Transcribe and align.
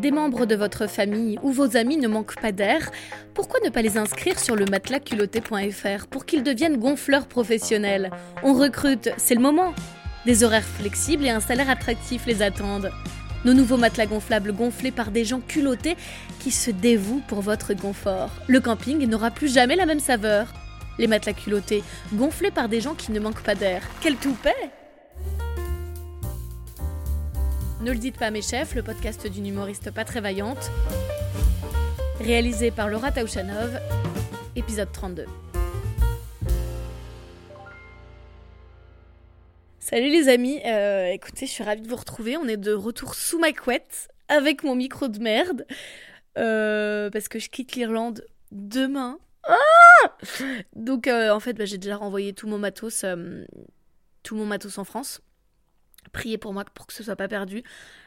des 0.00 0.10
membres 0.10 0.46
de 0.46 0.56
votre 0.56 0.86
famille 0.86 1.38
ou 1.42 1.52
vos 1.52 1.76
amis 1.76 1.98
ne 1.98 2.08
manquent 2.08 2.40
pas 2.40 2.52
d'air, 2.52 2.90
pourquoi 3.34 3.60
ne 3.64 3.70
pas 3.70 3.82
les 3.82 3.98
inscrire 3.98 4.38
sur 4.38 4.56
le 4.56 4.64
matelasculotté.fr 4.64 6.06
pour 6.08 6.24
qu'ils 6.24 6.42
deviennent 6.42 6.78
gonfleurs 6.78 7.26
professionnels? 7.26 8.10
On 8.42 8.54
recrute, 8.54 9.10
c'est 9.18 9.34
le 9.34 9.40
moment 9.40 9.74
Des 10.26 10.42
horaires 10.42 10.64
flexibles 10.64 11.26
et 11.26 11.30
un 11.30 11.40
salaire 11.40 11.70
attractif 11.70 12.26
les 12.26 12.42
attendent. 12.42 12.90
Nos 13.44 13.54
nouveaux 13.54 13.76
matelas 13.76 14.06
gonflables 14.06 14.52
gonflés 14.52 14.90
par 14.90 15.10
des 15.10 15.24
gens 15.24 15.40
culottés 15.40 15.96
qui 16.40 16.50
se 16.50 16.70
dévouent 16.70 17.22
pour 17.28 17.40
votre 17.40 17.74
confort. 17.74 18.30
Le 18.48 18.60
camping 18.60 19.06
n'aura 19.06 19.30
plus 19.30 19.52
jamais 19.52 19.76
la 19.76 19.86
même 19.86 20.00
saveur. 20.00 20.52
Les 20.98 21.06
matelas 21.06 21.32
culottés, 21.32 21.82
gonflés 22.12 22.50
par 22.50 22.68
des 22.68 22.80
gens 22.80 22.94
qui 22.94 23.12
ne 23.12 23.20
manquent 23.20 23.42
pas 23.42 23.54
d'air. 23.54 23.82
Quel 24.02 24.16
toupet 24.16 24.70
Ne 27.80 27.92
le 27.92 27.98
dites 27.98 28.18
pas 28.18 28.30
mes 28.30 28.42
chefs, 28.42 28.74
le 28.74 28.82
podcast 28.82 29.26
d'une 29.26 29.46
humoriste 29.46 29.90
pas 29.90 30.04
très 30.04 30.20
vaillante. 30.20 30.70
Réalisé 32.20 32.70
par 32.70 32.90
Laura 32.90 33.10
Taouchanov, 33.10 33.80
épisode 34.54 34.92
32. 34.92 35.24
Salut 39.78 40.10
les 40.10 40.28
amis, 40.28 40.60
euh, 40.66 41.06
écoutez, 41.06 41.46
je 41.46 41.52
suis 41.52 41.64
ravie 41.64 41.80
de 41.80 41.88
vous 41.88 41.96
retrouver. 41.96 42.36
On 42.36 42.46
est 42.48 42.58
de 42.58 42.74
retour 42.74 43.14
sous 43.14 43.38
ma 43.38 43.54
couette 43.54 44.08
avec 44.28 44.62
mon 44.62 44.74
micro 44.74 45.08
de 45.08 45.18
merde 45.18 45.66
euh, 46.36 47.08
parce 47.08 47.28
que 47.28 47.38
je 47.38 47.48
quitte 47.48 47.76
l'Irlande 47.76 48.26
demain. 48.52 49.18
Ah 49.44 50.12
Donc 50.76 51.06
euh, 51.06 51.30
en 51.30 51.40
fait, 51.40 51.54
bah, 51.54 51.64
j'ai 51.64 51.78
déjà 51.78 51.96
renvoyé 51.96 52.34
tout 52.34 52.46
mon 52.46 52.58
matos, 52.58 53.06
tout 54.22 54.36
mon 54.36 54.44
matos 54.44 54.76
en 54.76 54.84
France. 54.84 55.22
Priez 56.12 56.38
pour 56.38 56.52
moi 56.52 56.64
pour 56.74 56.86
que 56.86 56.92
ce 56.92 57.02
soit 57.02 57.16
pas 57.16 57.28
perdu. 57.28 57.62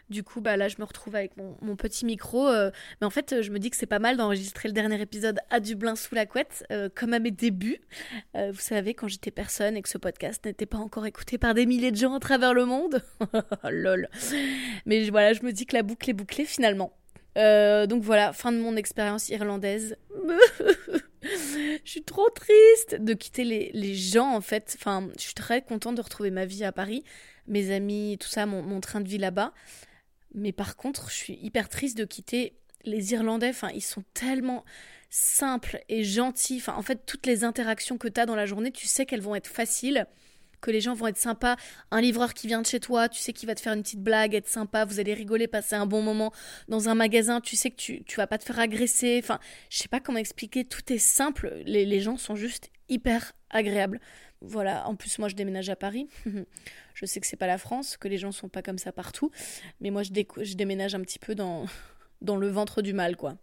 Du 0.09 0.21
coup, 0.21 0.41
bah 0.41 0.57
là, 0.57 0.67
je 0.67 0.75
me 0.79 0.83
retrouve 0.83 1.15
avec 1.15 1.31
mon, 1.37 1.75
petit 1.75 2.05
micro. 2.05 2.47
Euh, 2.47 2.71
mais 2.99 3.07
en 3.07 3.09
fait, 3.09 3.41
je 3.41 3.51
me 3.51 3.57
dis 3.57 3.69
que 3.69 3.77
c'est 3.77 3.85
pas 3.85 3.99
mal 3.99 4.17
d'enregistrer 4.17 4.67
le 4.67 4.73
dernier 4.73 5.01
épisode 5.01 5.39
à 5.49 5.59
Dublin 5.59 5.95
sous 5.95 6.13
la 6.13 6.25
couette, 6.25 6.65
euh, 6.71 6.89
comme 6.93 7.13
à 7.13 7.19
mes 7.19 7.31
débuts. 7.31 7.79
Euh, 8.35 8.51
vous 8.51 8.59
savez, 8.59 8.93
quand 8.93 9.07
j'étais 9.07 9.31
personne 9.31 9.77
et 9.77 9.81
que 9.81 9.89
ce 9.89 9.97
podcast 9.97 10.45
n'était 10.45 10.65
pas 10.65 10.77
encore 10.77 11.05
écouté 11.05 11.37
par 11.37 11.53
des 11.53 11.65
milliers 11.65 11.91
de 11.91 11.97
gens 11.97 12.13
à 12.13 12.19
travers 12.19 12.53
le 12.53 12.65
monde. 12.65 13.01
Lol. 13.63 14.09
Mais 14.85 15.09
voilà, 15.09 15.33
je 15.33 15.41
me 15.43 15.51
dis 15.51 15.65
que 15.65 15.75
la 15.75 15.83
boucle 15.83 16.09
est 16.09 16.13
bouclée 16.13 16.45
finalement. 16.45 16.93
donc 17.35 18.03
voilà, 18.03 18.33
fin 18.33 18.51
de 18.51 18.57
mon 18.57 18.75
expérience 18.75 19.29
irlandaise. 19.29 19.95
je 21.23 21.79
suis 21.89 22.03
trop 22.03 22.29
triste 22.29 22.97
de 22.99 23.13
quitter 23.13 23.45
les, 23.45 23.71
les 23.73 23.95
gens 23.95 24.35
en 24.35 24.41
fait. 24.41 24.75
Enfin, 24.77 25.07
je 25.17 25.23
suis 25.23 25.33
très 25.33 25.61
contente 25.61 25.95
de 25.95 26.01
retrouver 26.01 26.29
ma 26.29 26.45
vie 26.45 26.65
à 26.65 26.73
Paris 26.73 27.03
mes 27.47 27.71
amis, 27.71 28.17
tout 28.19 28.27
ça, 28.27 28.45
mon, 28.45 28.79
train 28.79 29.01
de 29.01 29.07
vie 29.07 29.17
là-bas. 29.17 29.53
Mais 30.33 30.51
par 30.51 30.75
contre, 30.75 31.09
je 31.09 31.15
suis 31.15 31.39
hyper 31.41 31.69
triste 31.69 31.97
de 31.97 32.05
quitter 32.05 32.57
les 32.85 33.13
Irlandais. 33.13 33.49
Enfin, 33.49 33.69
ils 33.73 33.81
sont 33.81 34.03
tellement 34.13 34.65
simples 35.09 35.79
et 35.89 36.03
gentils. 36.03 36.61
En 36.67 36.81
fait, 36.81 37.05
toutes 37.05 37.25
les 37.27 37.43
interactions 37.43 37.97
que 37.97 38.07
tu 38.07 38.19
as 38.19 38.25
dans 38.25 38.35
la 38.35 38.45
journée, 38.45 38.71
tu 38.71 38.87
sais 38.87 39.05
qu'elles 39.05 39.21
vont 39.21 39.35
être 39.35 39.47
faciles, 39.47 40.07
que 40.63 40.71
les 40.71 40.81
gens 40.81 40.93
vont 40.93 41.07
être 41.07 41.17
sympas. 41.17 41.57
Un 41.91 42.01
livreur 42.01 42.33
qui 42.33 42.47
vient 42.47 42.61
de 42.61 42.65
chez 42.65 42.79
toi, 42.79 43.09
tu 43.09 43.19
sais 43.19 43.33
qu'il 43.33 43.47
va 43.47 43.53
te 43.53 43.61
faire 43.61 43.73
une 43.73 43.83
petite 43.83 44.01
blague, 44.01 44.33
être 44.33 44.47
sympa, 44.47 44.85
vous 44.85 44.99
allez 44.99 45.13
rigoler, 45.13 45.47
passer 45.47 45.75
un 45.75 45.85
bon 45.85 46.01
moment. 46.01 46.31
Dans 46.69 46.89
un 46.89 46.95
magasin, 46.95 47.41
tu 47.41 47.55
sais 47.55 47.69
que 47.69 47.75
tu, 47.75 48.03
tu 48.05 48.17
vas 48.17 48.25
pas 48.25 48.37
te 48.37 48.45
faire 48.45 48.59
agresser. 48.59 49.19
Enfin, 49.21 49.39
je 49.69 49.77
sais 49.77 49.89
pas 49.89 49.99
comment 49.99 50.19
expliquer, 50.19 50.65
tout 50.65 50.91
est 50.91 50.97
simple. 50.97 51.53
Les, 51.65 51.85
les 51.85 51.99
gens 51.99 52.17
sont 52.17 52.35
juste 52.35 52.71
hyper 52.89 53.33
agréables. 53.49 53.99
Voilà, 54.41 54.87
en 54.87 54.95
plus 54.95 55.19
moi 55.19 55.29
je 55.29 55.35
déménage 55.35 55.69
à 55.69 55.75
Paris. 55.75 56.09
je 56.93 57.05
sais 57.05 57.19
que 57.19 57.27
c'est 57.27 57.37
pas 57.37 57.47
la 57.47 57.57
France, 57.57 57.97
que 57.97 58.07
les 58.07 58.17
gens 58.17 58.31
sont 58.31 58.49
pas 58.49 58.61
comme 58.61 58.77
ça 58.77 58.91
partout, 58.91 59.31
mais 59.79 59.89
moi 59.89 60.03
je, 60.03 60.11
je 60.11 60.55
déménage 60.55 60.95
un 60.95 61.01
petit 61.01 61.19
peu 61.19 61.33
dans, 61.33 61.65
dans 62.21 62.35
le 62.35 62.49
ventre 62.49 62.81
du 62.81 62.93
mal 62.93 63.15
quoi. 63.15 63.37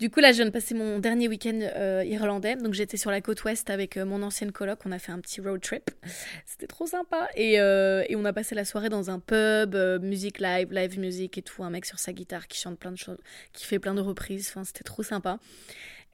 Du 0.00 0.10
coup 0.10 0.18
là 0.18 0.32
je 0.32 0.38
viens 0.38 0.46
de 0.46 0.50
passer 0.50 0.74
mon 0.74 0.98
dernier 0.98 1.28
week-end 1.28 1.56
euh, 1.62 2.02
irlandais, 2.04 2.56
donc 2.56 2.74
j'étais 2.74 2.96
sur 2.96 3.12
la 3.12 3.20
côte 3.20 3.44
ouest 3.44 3.70
avec 3.70 3.96
euh, 3.96 4.04
mon 4.04 4.22
ancienne 4.22 4.50
coloc, 4.50 4.80
on 4.86 4.90
a 4.90 4.98
fait 4.98 5.12
un 5.12 5.20
petit 5.20 5.40
road 5.40 5.60
trip, 5.60 5.88
c'était 6.46 6.66
trop 6.66 6.86
sympa. 6.86 7.28
Et, 7.36 7.60
euh, 7.60 8.02
et, 8.08 8.16
on 8.16 8.24
a 8.24 8.32
passé 8.32 8.56
la 8.56 8.64
soirée 8.64 8.88
dans 8.88 9.10
un 9.10 9.20
pub, 9.20 9.76
musique 10.02 10.40
live, 10.40 10.72
live 10.72 10.98
music 10.98 11.38
et 11.38 11.42
tout, 11.42 11.62
un 11.62 11.70
mec 11.70 11.84
sur 11.84 12.00
sa 12.00 12.12
guitare 12.12 12.48
qui 12.48 12.58
chante 12.58 12.76
plein 12.76 12.90
de 12.90 12.98
choses, 12.98 13.18
qui 13.52 13.66
fait 13.66 13.78
plein 13.78 13.94
de 13.94 14.00
reprises, 14.00 14.48
enfin 14.50 14.64
c'était 14.64 14.82
trop 14.82 15.04
sympa. 15.04 15.38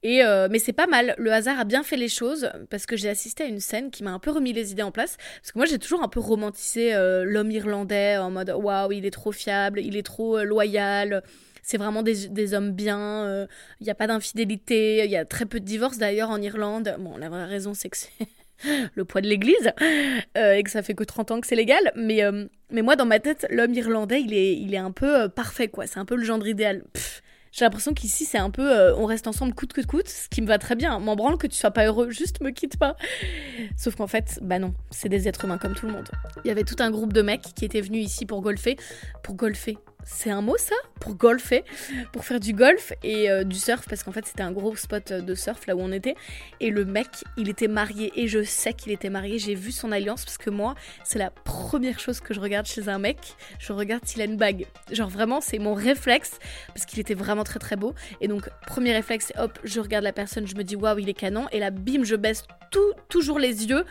Et 0.02 0.22
mais 0.50 0.58
c'est 0.58 0.72
pas 0.72 0.86
mal, 0.86 1.14
le 1.18 1.30
hasard 1.30 1.60
a 1.60 1.64
bien 1.64 1.82
fait 1.82 1.98
les 1.98 2.08
choses 2.08 2.50
parce 2.70 2.86
que 2.86 2.96
j'ai 2.96 3.10
assisté 3.10 3.44
à 3.44 3.46
une 3.46 3.60
scène 3.60 3.90
qui 3.90 4.02
m'a 4.02 4.12
un 4.12 4.18
peu 4.18 4.30
remis 4.30 4.54
les 4.54 4.72
idées 4.72 4.82
en 4.82 4.90
place. 4.92 5.18
Parce 5.40 5.52
que 5.52 5.58
moi 5.58 5.66
j'ai 5.66 5.78
toujours 5.78 6.02
un 6.02 6.08
peu 6.08 6.20
romantisé 6.20 6.94
l'homme 7.24 7.50
irlandais 7.50 8.16
en 8.16 8.30
mode 8.30 8.50
waouh, 8.50 8.92
il 8.92 9.04
est 9.04 9.10
trop 9.10 9.32
fiable, 9.32 9.78
il 9.80 9.98
est 9.98 10.02
trop 10.02 10.42
loyal, 10.42 11.22
c'est 11.70 11.78
vraiment 11.78 12.02
des, 12.02 12.54
hommes 12.54 12.72
bien, 12.72 13.46
il 13.80 13.84
n'y 13.84 13.90
a 13.90 13.94
pas 13.94 14.06
d'infidélité, 14.06 15.04
il 15.04 15.10
y 15.10 15.16
a 15.16 15.24
très 15.24 15.46
peu 15.46 15.60
de 15.60 15.64
divorces 15.64 15.98
d'ailleurs 15.98 16.30
en 16.30 16.40
Irlande. 16.40 16.96
Bon, 16.98 17.16
la 17.16 17.28
vraie 17.28 17.44
raison 17.44 17.74
c'est 17.74 17.88
que 17.88 17.96
c'est 17.96 18.10
le 18.94 19.04
poids 19.04 19.20
de 19.20 19.28
l'église 19.28 19.72
et 20.34 20.62
que 20.62 20.70
ça 20.70 20.82
fait 20.82 20.94
que 20.94 21.04
30 21.04 21.30
ans 21.30 21.40
que 21.40 21.46
c'est 21.46 21.56
légal. 21.56 21.92
Mais, 21.94 22.22
mais 22.70 22.82
moi 22.82 22.96
dans 22.96 23.06
ma 23.06 23.20
tête, 23.20 23.46
l'homme 23.50 23.74
irlandais 23.74 24.20
il 24.20 24.34
est, 24.34 24.56
il 24.56 24.74
est 24.74 24.78
un 24.78 24.92
peu 24.92 25.28
parfait 25.28 25.68
quoi, 25.68 25.86
c'est 25.86 25.98
un 25.98 26.04
peu 26.04 26.16
le 26.16 26.24
genre 26.24 26.46
idéal. 26.46 26.84
J'ai 27.52 27.64
l'impression 27.64 27.94
qu'ici, 27.94 28.24
c'est 28.24 28.38
un 28.38 28.50
peu 28.50 28.70
euh, 28.70 28.94
on 28.96 29.06
reste 29.06 29.26
ensemble 29.26 29.54
coûte 29.54 29.72
que 29.72 29.80
coûte, 29.80 30.08
ce 30.08 30.28
qui 30.28 30.40
me 30.40 30.46
va 30.46 30.58
très 30.58 30.76
bien. 30.76 30.98
M'en 31.00 31.16
branle 31.16 31.36
que 31.36 31.48
tu 31.48 31.56
sois 31.56 31.72
pas 31.72 31.86
heureux, 31.86 32.10
juste 32.10 32.40
me 32.40 32.50
quitte 32.50 32.78
pas. 32.78 32.96
Sauf 33.76 33.96
qu'en 33.96 34.06
fait, 34.06 34.38
bah 34.42 34.58
non, 34.58 34.72
c'est 34.90 35.08
des 35.08 35.26
êtres 35.26 35.44
humains 35.44 35.58
comme 35.58 35.74
tout 35.74 35.86
le 35.86 35.92
monde. 35.92 36.08
Il 36.44 36.48
y 36.48 36.50
avait 36.50 36.62
tout 36.62 36.76
un 36.78 36.90
groupe 36.90 37.12
de 37.12 37.22
mecs 37.22 37.54
qui 37.56 37.64
étaient 37.64 37.80
venus 37.80 38.04
ici 38.04 38.24
pour 38.24 38.40
golfer. 38.40 38.76
Pour 39.24 39.34
golfer 39.34 39.78
c'est 40.04 40.30
un 40.30 40.40
mot 40.40 40.56
ça 40.56 40.74
Pour 41.00 41.14
golfer, 41.14 41.64
pour 42.12 42.24
faire 42.24 42.40
du 42.40 42.52
golf 42.52 42.92
et 43.02 43.30
euh, 43.30 43.44
du 43.44 43.56
surf, 43.56 43.86
parce 43.88 44.02
qu'en 44.02 44.12
fait 44.12 44.26
c'était 44.26 44.42
un 44.42 44.52
gros 44.52 44.74
spot 44.76 45.12
de 45.12 45.34
surf 45.34 45.66
là 45.66 45.76
où 45.76 45.80
on 45.80 45.92
était. 45.92 46.14
Et 46.60 46.70
le 46.70 46.84
mec, 46.84 47.08
il 47.36 47.48
était 47.48 47.68
marié, 47.68 48.12
et 48.16 48.28
je 48.28 48.42
sais 48.42 48.72
qu'il 48.72 48.92
était 48.92 49.10
marié, 49.10 49.38
j'ai 49.38 49.54
vu 49.54 49.72
son 49.72 49.92
alliance, 49.92 50.24
parce 50.24 50.38
que 50.38 50.50
moi, 50.50 50.74
c'est 51.04 51.18
la 51.18 51.30
première 51.30 51.98
chose 51.98 52.20
que 52.20 52.34
je 52.34 52.40
regarde 52.40 52.66
chez 52.66 52.88
un 52.88 52.98
mec, 52.98 53.18
je 53.58 53.72
regarde 53.72 54.04
s'il 54.04 54.20
a 54.22 54.24
une 54.24 54.36
bague. 54.36 54.66
Genre 54.92 55.08
vraiment, 55.08 55.40
c'est 55.40 55.58
mon 55.58 55.74
réflexe, 55.74 56.38
parce 56.68 56.86
qu'il 56.86 57.00
était 57.00 57.14
vraiment 57.14 57.44
très 57.44 57.58
très 57.58 57.76
beau. 57.76 57.94
Et 58.20 58.28
donc, 58.28 58.48
premier 58.66 58.92
réflexe, 58.92 59.32
hop, 59.38 59.58
je 59.64 59.80
regarde 59.80 60.04
la 60.04 60.12
personne, 60.12 60.46
je 60.46 60.56
me 60.56 60.64
dis 60.64 60.76
waouh, 60.76 60.98
il 60.98 61.08
est 61.08 61.14
canon, 61.14 61.46
et 61.52 61.58
là, 61.58 61.70
bim, 61.70 62.04
je 62.04 62.16
baisse 62.16 62.44
tout, 62.70 62.92
toujours 63.08 63.38
les 63.38 63.66
yeux 63.66 63.84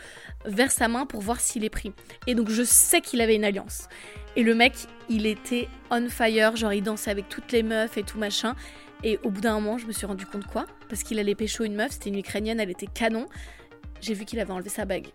vers 0.44 0.70
sa 0.70 0.88
main 0.88 1.06
pour 1.06 1.20
voir 1.20 1.40
s'il 1.40 1.64
est 1.64 1.70
pris. 1.70 1.92
Et 2.26 2.34
donc, 2.34 2.48
je 2.48 2.62
sais 2.62 3.00
qu'il 3.00 3.20
avait 3.20 3.36
une 3.36 3.44
alliance. 3.44 3.88
Et 4.36 4.42
le 4.42 4.54
mec, 4.54 4.74
il 5.08 5.26
était 5.26 5.68
on 5.90 6.08
fire, 6.08 6.56
genre 6.56 6.72
il 6.72 6.82
dansait 6.82 7.10
avec 7.10 7.28
toutes 7.28 7.52
les 7.52 7.62
meufs 7.62 7.96
et 7.96 8.02
tout 8.02 8.18
machin. 8.18 8.54
Et 9.02 9.18
au 9.24 9.30
bout 9.30 9.40
d'un 9.40 9.54
moment, 9.54 9.78
je 9.78 9.86
me 9.86 9.92
suis 9.92 10.06
rendu 10.06 10.26
compte 10.26 10.46
quoi? 10.46 10.66
Parce 10.88 11.02
qu'il 11.02 11.18
allait 11.18 11.34
pécho 11.34 11.64
une 11.64 11.74
meuf, 11.74 11.92
c'était 11.92 12.10
une 12.10 12.18
ukrainienne, 12.18 12.60
elle 12.60 12.70
était 12.70 12.86
canon. 12.86 13.26
J'ai 14.00 14.14
vu 14.14 14.24
qu'il 14.24 14.38
avait 14.40 14.52
enlevé 14.52 14.70
sa 14.70 14.84
bague. 14.84 15.08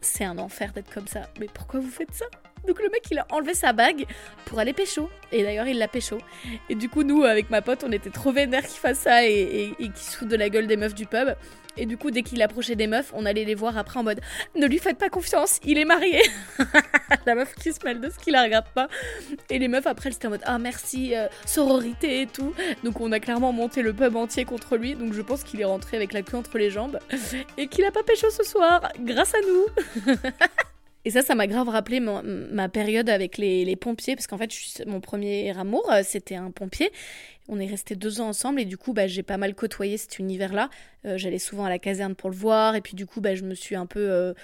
C'est 0.00 0.24
un 0.24 0.38
enfer 0.38 0.72
d'être 0.72 0.92
comme 0.92 1.06
ça. 1.06 1.22
Mais 1.40 1.46
pourquoi 1.52 1.80
vous 1.80 1.90
faites 1.90 2.12
ça? 2.12 2.26
Donc 2.68 2.80
le 2.80 2.90
mec 2.90 3.02
il 3.10 3.18
a 3.18 3.26
enlevé 3.30 3.54
sa 3.54 3.72
bague 3.72 4.04
pour 4.44 4.58
aller 4.58 4.72
pécho. 4.72 5.10
Et 5.32 5.42
d'ailleurs 5.42 5.66
il 5.66 5.78
l'a 5.78 5.88
pécho. 5.88 6.18
Et 6.68 6.74
du 6.74 6.88
coup 6.88 7.02
nous 7.02 7.24
avec 7.24 7.50
ma 7.50 7.62
pote 7.62 7.82
on 7.84 7.90
était 7.90 8.10
trop 8.10 8.30
vénères 8.30 8.66
qu'il 8.66 8.78
fasse 8.78 8.98
ça 8.98 9.26
et, 9.26 9.74
qu'il 9.78 9.96
se 9.96 10.24
de 10.24 10.36
la 10.36 10.50
gueule 10.50 10.66
des 10.66 10.76
meufs 10.76 10.94
du 10.94 11.06
pub. 11.06 11.34
Et 11.80 11.86
du 11.86 11.96
coup, 11.96 12.10
dès 12.10 12.22
qu'il 12.22 12.42
approchait 12.42 12.74
des 12.74 12.88
meufs, 12.88 13.12
on 13.14 13.24
allait 13.24 13.44
les 13.44 13.54
voir 13.54 13.78
après 13.78 14.00
en 14.00 14.02
mode 14.02 14.20
Ne 14.56 14.66
lui 14.66 14.78
faites 14.78 14.98
pas 14.98 15.08
confiance, 15.08 15.60
il 15.64 15.78
est 15.78 15.84
marié 15.84 16.20
La 17.26 17.36
meuf 17.36 17.54
qui 17.54 17.72
se 17.72 17.78
mêle 17.84 18.00
de 18.00 18.10
ce 18.10 18.18
qu'il 18.18 18.32
la 18.32 18.42
regarde 18.42 18.66
pas. 18.74 18.88
Et 19.48 19.60
les 19.60 19.68
meufs 19.68 19.86
après, 19.86 20.08
elles 20.08 20.16
étaient 20.16 20.26
en 20.26 20.30
mode 20.30 20.42
Ah 20.44 20.58
merci, 20.58 21.14
euh, 21.14 21.28
sororité 21.46 22.22
et 22.22 22.26
tout. 22.26 22.52
Donc 22.82 23.00
on 23.00 23.12
a 23.12 23.20
clairement 23.20 23.52
monté 23.52 23.82
le 23.82 23.92
pub 23.92 24.16
entier 24.16 24.44
contre 24.44 24.76
lui. 24.76 24.96
Donc 24.96 25.12
je 25.12 25.22
pense 25.22 25.44
qu'il 25.44 25.60
est 25.60 25.64
rentré 25.64 25.96
avec 25.96 26.12
la 26.12 26.22
queue 26.22 26.36
entre 26.36 26.58
les 26.58 26.70
jambes. 26.70 26.98
Et 27.56 27.68
qu'il 27.68 27.84
a 27.84 27.92
pas 27.92 28.02
pécho 28.02 28.28
ce 28.30 28.42
soir, 28.42 28.90
grâce 28.98 29.34
à 29.34 29.40
nous 29.40 30.14
Et 31.04 31.10
ça, 31.10 31.22
ça 31.22 31.34
m'a 31.34 31.46
grave 31.46 31.68
rappelé 31.68 32.00
ma, 32.00 32.68
période 32.68 33.08
avec 33.08 33.38
les, 33.38 33.76
pompiers, 33.76 34.16
parce 34.16 34.26
qu'en 34.26 34.38
fait, 34.38 34.50
mon 34.86 35.00
premier 35.00 35.56
amour, 35.56 35.90
euh, 35.90 36.02
c'était 36.04 36.34
un 36.34 36.50
pompier. 36.50 36.90
On 37.48 37.58
est 37.60 37.66
resté 37.66 37.94
deux 37.94 38.20
ans 38.20 38.28
ensemble 38.28 38.60
et 38.60 38.64
du 38.64 38.76
coup, 38.76 38.92
bah, 38.92 39.06
j'ai 39.06 39.22
pas 39.22 39.38
mal 39.38 39.54
côtoyé 39.54 39.96
cet 39.96 40.18
univers-là. 40.18 40.68
Euh, 41.06 41.16
j'allais 41.16 41.38
souvent 41.38 41.64
à 41.64 41.70
la 41.70 41.78
caserne 41.78 42.14
pour 42.14 42.28
le 42.28 42.36
voir 42.36 42.74
et 42.74 42.82
puis 42.82 42.94
du 42.94 43.06
coup, 43.06 43.20
bah, 43.20 43.34
je 43.34 43.44
me 43.44 43.54
suis 43.54 43.74
un 43.74 43.86
peu, 43.86 44.10
euh, 44.10 44.34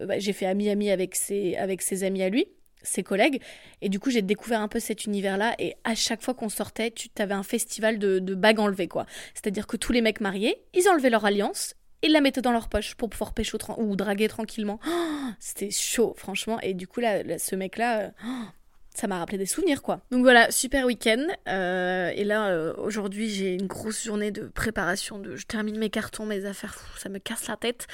bah, 0.00 0.18
j'ai 0.18 0.32
fait 0.32 0.46
ami-ami 0.46 0.90
avec 0.90 1.14
ses, 1.14 1.56
avec 1.56 1.82
ses 1.82 2.02
amis 2.02 2.22
à 2.22 2.30
lui, 2.30 2.46
ses 2.82 3.04
collègues. 3.04 3.40
Et 3.80 3.88
du 3.88 4.00
coup, 4.00 4.10
j'ai 4.10 4.22
découvert 4.22 4.60
un 4.60 4.68
peu 4.68 4.80
cet 4.80 5.04
univers-là 5.04 5.54
et 5.60 5.76
à 5.84 5.94
chaque 5.94 6.22
fois 6.22 6.34
qu'on 6.34 6.48
sortait, 6.48 6.90
tu 6.90 7.10
avais 7.18 7.34
un 7.34 7.44
festival 7.44 7.98
de, 8.00 8.18
de 8.18 8.34
bagues 8.34 8.58
enlevées, 8.58 8.88
quoi. 8.88 9.06
C'est-à-dire 9.34 9.68
que 9.68 9.76
tous 9.76 9.92
les 9.92 10.00
mecs 10.00 10.20
mariés, 10.20 10.56
ils 10.74 10.88
enlevaient 10.88 11.10
leur 11.10 11.26
alliance 11.26 11.74
ils 12.02 12.12
la 12.12 12.20
mettaient 12.20 12.42
dans 12.42 12.52
leur 12.52 12.68
poche 12.68 12.94
pour 12.94 13.10
pouvoir 13.10 13.32
pécho 13.32 13.58
ou 13.76 13.96
draguer 13.96 14.28
tranquillement. 14.28 14.78
C'était 15.40 15.70
chaud, 15.70 16.14
franchement. 16.16 16.60
Et 16.60 16.74
du 16.74 16.86
coup, 16.86 17.00
là, 17.00 17.38
ce 17.38 17.56
mec-là, 17.56 18.00
euh, 18.00 18.08
ça 18.94 19.06
m'a 19.08 19.18
rappelé 19.18 19.38
des 19.38 19.46
souvenirs, 19.46 19.82
quoi. 19.82 20.00
Donc 20.10 20.22
voilà, 20.22 20.50
super 20.50 20.86
week-end. 20.86 21.26
Euh, 21.48 22.10
et 22.14 22.24
là, 22.24 22.48
euh, 22.48 22.72
aujourd'hui, 22.78 23.28
j'ai 23.30 23.54
une 23.54 23.66
grosse 23.66 24.04
journée 24.04 24.30
de 24.30 24.42
préparation. 24.46 25.18
De, 25.18 25.34
je 25.34 25.46
termine 25.46 25.78
mes 25.78 25.90
cartons, 25.90 26.24
mes 26.24 26.44
affaires, 26.44 26.76
ça 26.96 27.08
me 27.08 27.18
casse 27.18 27.48
la 27.48 27.56
tête. 27.56 27.86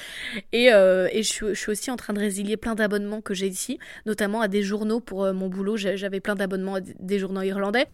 Et, 0.51 0.65
et 0.65 1.23
je, 1.23 1.29
suis, 1.29 1.47
je, 1.47 1.53
suis, 1.53 1.71
aussi 1.71 1.89
en 1.89 1.97
train 1.97 2.13
de 2.13 2.19
résilier 2.19 2.57
plein 2.57 2.75
d'abonnements 2.75 3.21
que 3.21 3.33
j'ai 3.33 3.47
ici, 3.47 3.79
notamment 4.05 4.41
à 4.41 4.47
des 4.47 4.61
journaux 4.61 4.99
pour 4.99 5.31
mon 5.33 5.47
boulot. 5.47 5.77
J'avais 5.77 6.19
plein 6.19 6.35
d'abonnements 6.35 6.75
à 6.75 6.81
des 6.81 7.19
journaux 7.19 7.41
irlandais. 7.41 7.87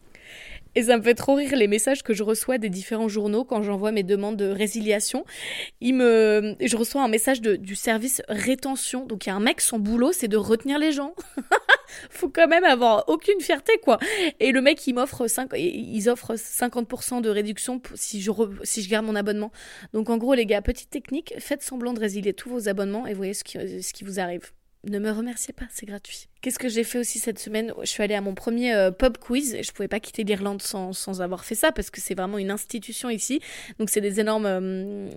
Et 0.75 0.83
ça 0.83 0.97
me 0.97 1.01
fait 1.01 1.15
trop 1.15 1.35
rire 1.35 1.55
les 1.55 1.67
messages 1.67 2.01
que 2.03 2.13
je 2.13 2.23
reçois 2.23 2.57
des 2.57 2.69
différents 2.69 3.09
journaux 3.09 3.43
quand 3.43 3.61
j'envoie 3.61 3.91
mes 3.91 4.03
demandes 4.03 4.37
de 4.37 4.47
résiliation. 4.47 5.25
Il 5.81 5.95
me, 5.95 6.55
je 6.61 6.77
reçois 6.77 7.03
un 7.03 7.07
message 7.07 7.41
du 7.41 7.75
service 7.75 8.21
rétention. 8.29 9.05
Donc 9.05 9.25
il 9.25 9.29
y 9.29 9.31
a 9.31 9.35
un 9.35 9.41
mec, 9.41 9.59
son 9.61 9.79
boulot, 9.79 10.11
c'est 10.13 10.27
de 10.27 10.37
retenir 10.37 10.79
les 10.79 10.91
gens. 10.91 11.13
Faut 12.09 12.29
quand 12.29 12.47
même 12.47 12.63
avoir 12.63 13.03
aucune 13.09 13.41
fierté, 13.41 13.73
quoi. 13.83 13.99
Et 14.39 14.53
le 14.53 14.61
mec, 14.61 14.85
il 14.87 14.93
m'offre 14.93 15.27
5, 15.27 15.51
ils 15.55 16.09
offrent 16.09 16.35
50% 16.35 17.21
de 17.21 17.29
réduction 17.29 17.81
si 17.95 18.21
je, 18.21 18.31
si 18.63 18.81
je 18.81 18.89
garde 18.89 19.05
mon 19.05 19.15
abonnement. 19.15 19.51
Donc 19.93 20.09
en 20.09 20.17
gros, 20.17 20.33
les 20.33 20.45
gars, 20.45 20.61
petite 20.61 20.89
technique, 20.89 21.33
faites 21.39 21.63
semblant 21.63 21.91
de 21.93 21.99
résilier 21.99 22.33
tous 22.33 22.49
vos 22.49 22.69
abonnements 22.69 23.07
et 23.07 23.13
voyez 23.13 23.33
ce 23.33 23.43
qui, 23.43 23.57
ce 23.57 23.91
qui 23.91 24.05
vous 24.05 24.19
arrive. 24.21 24.51
Ne 24.83 24.97
me 24.97 25.11
remerciez 25.11 25.53
pas, 25.53 25.65
c'est 25.69 25.85
gratuit. 25.85 26.27
Qu'est-ce 26.41 26.57
que 26.57 26.67
j'ai 26.67 26.83
fait 26.83 26.97
aussi 26.97 27.19
cette 27.19 27.37
semaine? 27.37 27.71
Je 27.81 27.85
suis 27.85 28.01
allée 28.01 28.15
à 28.15 28.21
mon 28.21 28.33
premier 28.33 28.73
euh, 28.73 28.89
pub 28.89 29.19
quiz 29.19 29.55
je 29.61 29.71
pouvais 29.71 29.87
pas 29.87 29.99
quitter 29.99 30.23
l'Irlande 30.23 30.59
sans, 30.63 30.91
sans, 30.91 31.21
avoir 31.21 31.45
fait 31.45 31.53
ça 31.53 31.71
parce 31.71 31.91
que 31.91 32.01
c'est 32.01 32.15
vraiment 32.15 32.39
une 32.39 32.49
institution 32.49 33.11
ici. 33.11 33.41
Donc 33.77 33.91
c'est 33.91 34.01
des 34.01 34.19
énormes 34.19 34.47
euh, 34.47 35.07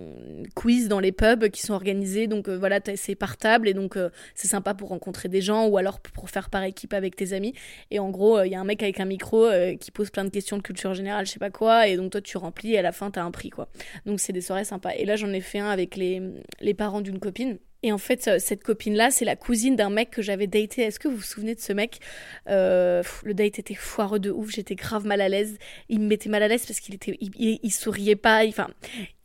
quiz 0.53 0.87
dans 0.87 0.99
les 0.99 1.11
pubs 1.11 1.49
qui 1.49 1.63
sont 1.63 1.73
organisés. 1.73 2.27
Donc 2.27 2.47
euh, 2.47 2.55
voilà, 2.55 2.79
c'est 2.95 3.15
par 3.15 3.37
table 3.37 3.67
et 3.67 3.73
donc 3.73 3.97
c'est 4.35 4.47
sympa 4.47 4.75
pour 4.75 4.89
rencontrer 4.89 5.29
des 5.29 5.41
gens 5.41 5.65
ou 5.65 5.79
alors 5.79 5.99
pour 5.99 6.29
faire 6.29 6.51
par 6.51 6.61
équipe 6.61 6.93
avec 6.93 7.15
tes 7.15 7.33
amis. 7.33 7.55
Et 7.89 7.97
en 7.97 8.11
gros, 8.11 8.43
il 8.43 8.51
y 8.51 8.55
a 8.55 8.59
un 8.59 8.65
mec 8.65 8.83
avec 8.83 8.99
un 8.99 9.05
micro 9.05 9.49
qui 9.79 9.89
pose 9.89 10.11
plein 10.11 10.25
de 10.25 10.29
questions 10.29 10.57
de 10.57 10.61
culture 10.61 10.93
générale, 10.93 11.25
je 11.25 11.31
sais 11.31 11.39
pas 11.39 11.49
quoi, 11.49 11.87
et 11.87 11.97
donc 11.97 12.11
toi 12.11 12.21
tu 12.21 12.37
remplis 12.37 12.73
et 12.73 12.77
à 12.77 12.83
la 12.83 12.91
fin 12.91 13.09
t'as 13.09 13.23
un 13.23 13.31
prix 13.31 13.49
quoi. 13.49 13.67
Donc 14.05 14.19
c'est 14.19 14.33
des 14.33 14.41
soirées 14.41 14.63
sympas. 14.63 14.91
Et 14.95 15.05
là 15.05 15.15
j'en 15.15 15.33
ai 15.33 15.41
fait 15.41 15.57
un 15.57 15.69
avec 15.69 15.95
les, 15.95 16.21
les 16.61 16.75
parents 16.75 17.01
d'une 17.01 17.19
copine. 17.19 17.57
Et 17.85 17.91
en 17.91 17.99
fait, 17.99 18.39
cette 18.39 18.63
copine-là, 18.63 19.11
c'est 19.11 19.25
la 19.25 19.35
cousine 19.35 19.75
d'un 19.75 19.91
mec 19.91 20.09
que 20.09 20.23
j'avais 20.23 20.47
daté. 20.47 20.81
Est-ce 20.81 20.99
que 20.99 21.07
vous 21.07 21.17
vous 21.17 21.21
souvenez 21.21 21.53
de 21.53 21.59
ce 21.59 21.71
mec? 21.71 21.99
Euh, 22.49 23.03
Le 23.23 23.35
date 23.35 23.59
était 23.59 23.75
foireux 23.75 24.17
de 24.17 24.31
ouf. 24.31 24.49
J'étais 24.49 24.73
grave 24.73 25.05
mal 25.05 25.21
à 25.21 25.29
l'aise. 25.29 25.59
Il 25.87 25.99
me 25.99 26.07
mettait 26.07 26.29
mal 26.29 26.41
à 26.41 26.47
l'aise 26.47 26.65
parce 26.65 26.79
qu'il 26.79 26.95
était, 26.95 27.15
il, 27.21 27.71
souriait 27.71 28.15
pas. 28.15 28.43
Enfin, 28.47 28.69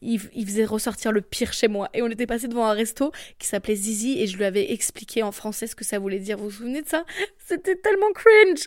il, 0.03 0.21
il, 0.35 0.45
faisait 0.45 0.67
ressortir 0.67 1.11
le 1.11 1.23
pire 1.23 1.55
chez 1.55 1.69
moi. 1.69 1.89
Et 1.95 2.03
on 2.03 2.09
était 2.09 2.27
passé 2.27 2.49
devant 2.49 2.67
un 2.67 2.75
resto 2.75 3.13
qui 3.39 3.47
s'appelait 3.47 3.77
Zizi 3.77 4.21
et 4.21 4.27
je 4.27 4.37
lui 4.37 4.45
avais 4.45 4.73
expliqué 4.73 5.23
en 5.23 5.33
français 5.33 5.67
ce 5.67 5.75
que 5.75 5.85
ça 5.87 5.99
voulait 5.99 6.19
dire. 6.19 6.37
Vous 6.37 6.51
vous 6.51 6.51
souvenez 6.51 6.83
de 6.83 6.89
ça? 6.89 7.07
C'était 7.39 7.77
tellement 7.77 8.13
cringe. 8.13 8.67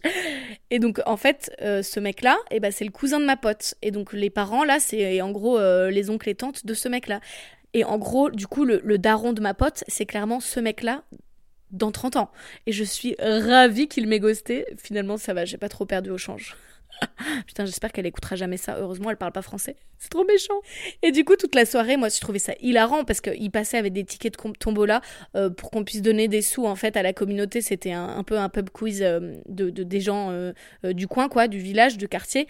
Et 0.71 0.79
donc, 0.79 1.01
en 1.05 1.17
fait, 1.17 1.55
euh, 1.61 1.83
ce 1.83 1.99
mec-là, 1.99 2.39
eh 2.49 2.59
ben, 2.59 2.71
c'est 2.71 2.85
le 2.85 2.91
cousin 2.91 3.19
de 3.19 3.25
ma 3.25 3.37
pote. 3.37 3.75
Et 3.83 3.91
donc, 3.91 4.11
les 4.13 4.31
parents, 4.31 4.63
là, 4.63 4.79
c'est 4.79 5.21
en 5.21 5.29
gros 5.29 5.59
euh, 5.59 5.91
les 5.91 6.09
oncles 6.09 6.29
et 6.29 6.35
tantes 6.35 6.65
de 6.65 6.73
ce 6.73 6.89
mec-là. 6.89 7.19
Et 7.73 7.83
en 7.83 7.97
gros, 7.97 8.29
du 8.29 8.47
coup, 8.47 8.65
le, 8.65 8.97
daron 8.97 9.33
de 9.33 9.41
ma 9.41 9.53
pote, 9.53 9.83
c'est 9.87 10.05
clairement 10.05 10.39
ce 10.39 10.59
mec-là 10.59 11.03
dans 11.71 11.91
30 11.91 12.17
ans. 12.17 12.31
Et 12.67 12.71
je 12.71 12.83
suis 12.83 13.15
ravie 13.19 13.87
qu'il 13.87 14.07
m'ait 14.07 14.19
ghosté. 14.19 14.65
Finalement, 14.77 15.17
ça 15.17 15.33
va, 15.33 15.45
j'ai 15.45 15.57
pas 15.57 15.69
trop 15.69 15.85
perdu 15.85 16.11
au 16.11 16.17
change. 16.17 16.55
Putain, 17.47 17.65
j'espère 17.65 17.91
qu'elle 17.91 18.05
écoutera 18.05 18.35
jamais 18.35 18.57
ça. 18.57 18.77
Heureusement, 18.79 19.09
elle 19.09 19.17
parle 19.17 19.31
pas 19.31 19.41
français. 19.41 19.75
C'est 19.97 20.09
trop 20.09 20.25
méchant. 20.25 20.59
Et 21.01 21.11
du 21.11 21.23
coup, 21.23 21.35
toute 21.35 21.55
la 21.55 21.65
soirée, 21.65 21.97
moi, 21.97 22.09
je 22.09 22.19
trouvais 22.19 22.39
ça 22.39 22.53
hilarant 22.61 23.03
parce 23.05 23.21
qu'il 23.21 23.51
passait 23.51 23.77
avec 23.77 23.93
des 23.93 24.03
tickets 24.03 24.33
de 24.33 24.51
tombola 24.53 25.01
euh, 25.35 25.49
pour 25.49 25.71
qu'on 25.71 25.83
puisse 25.83 26.01
donner 26.01 26.27
des 26.27 26.41
sous 26.41 26.65
en 26.65 26.75
fait 26.75 26.97
à 26.97 27.03
la 27.03 27.13
communauté. 27.13 27.61
C'était 27.61 27.91
un, 27.91 28.23
peu 28.23 28.37
un 28.37 28.49
pub 28.49 28.69
quiz 28.69 29.01
euh, 29.01 29.35
de, 29.47 29.69
des 29.69 30.01
gens 30.01 30.31
euh, 30.31 30.53
du 30.83 31.07
coin, 31.07 31.29
quoi, 31.29 31.47
du 31.47 31.59
village, 31.59 31.97
du 31.97 32.07
quartier. 32.07 32.47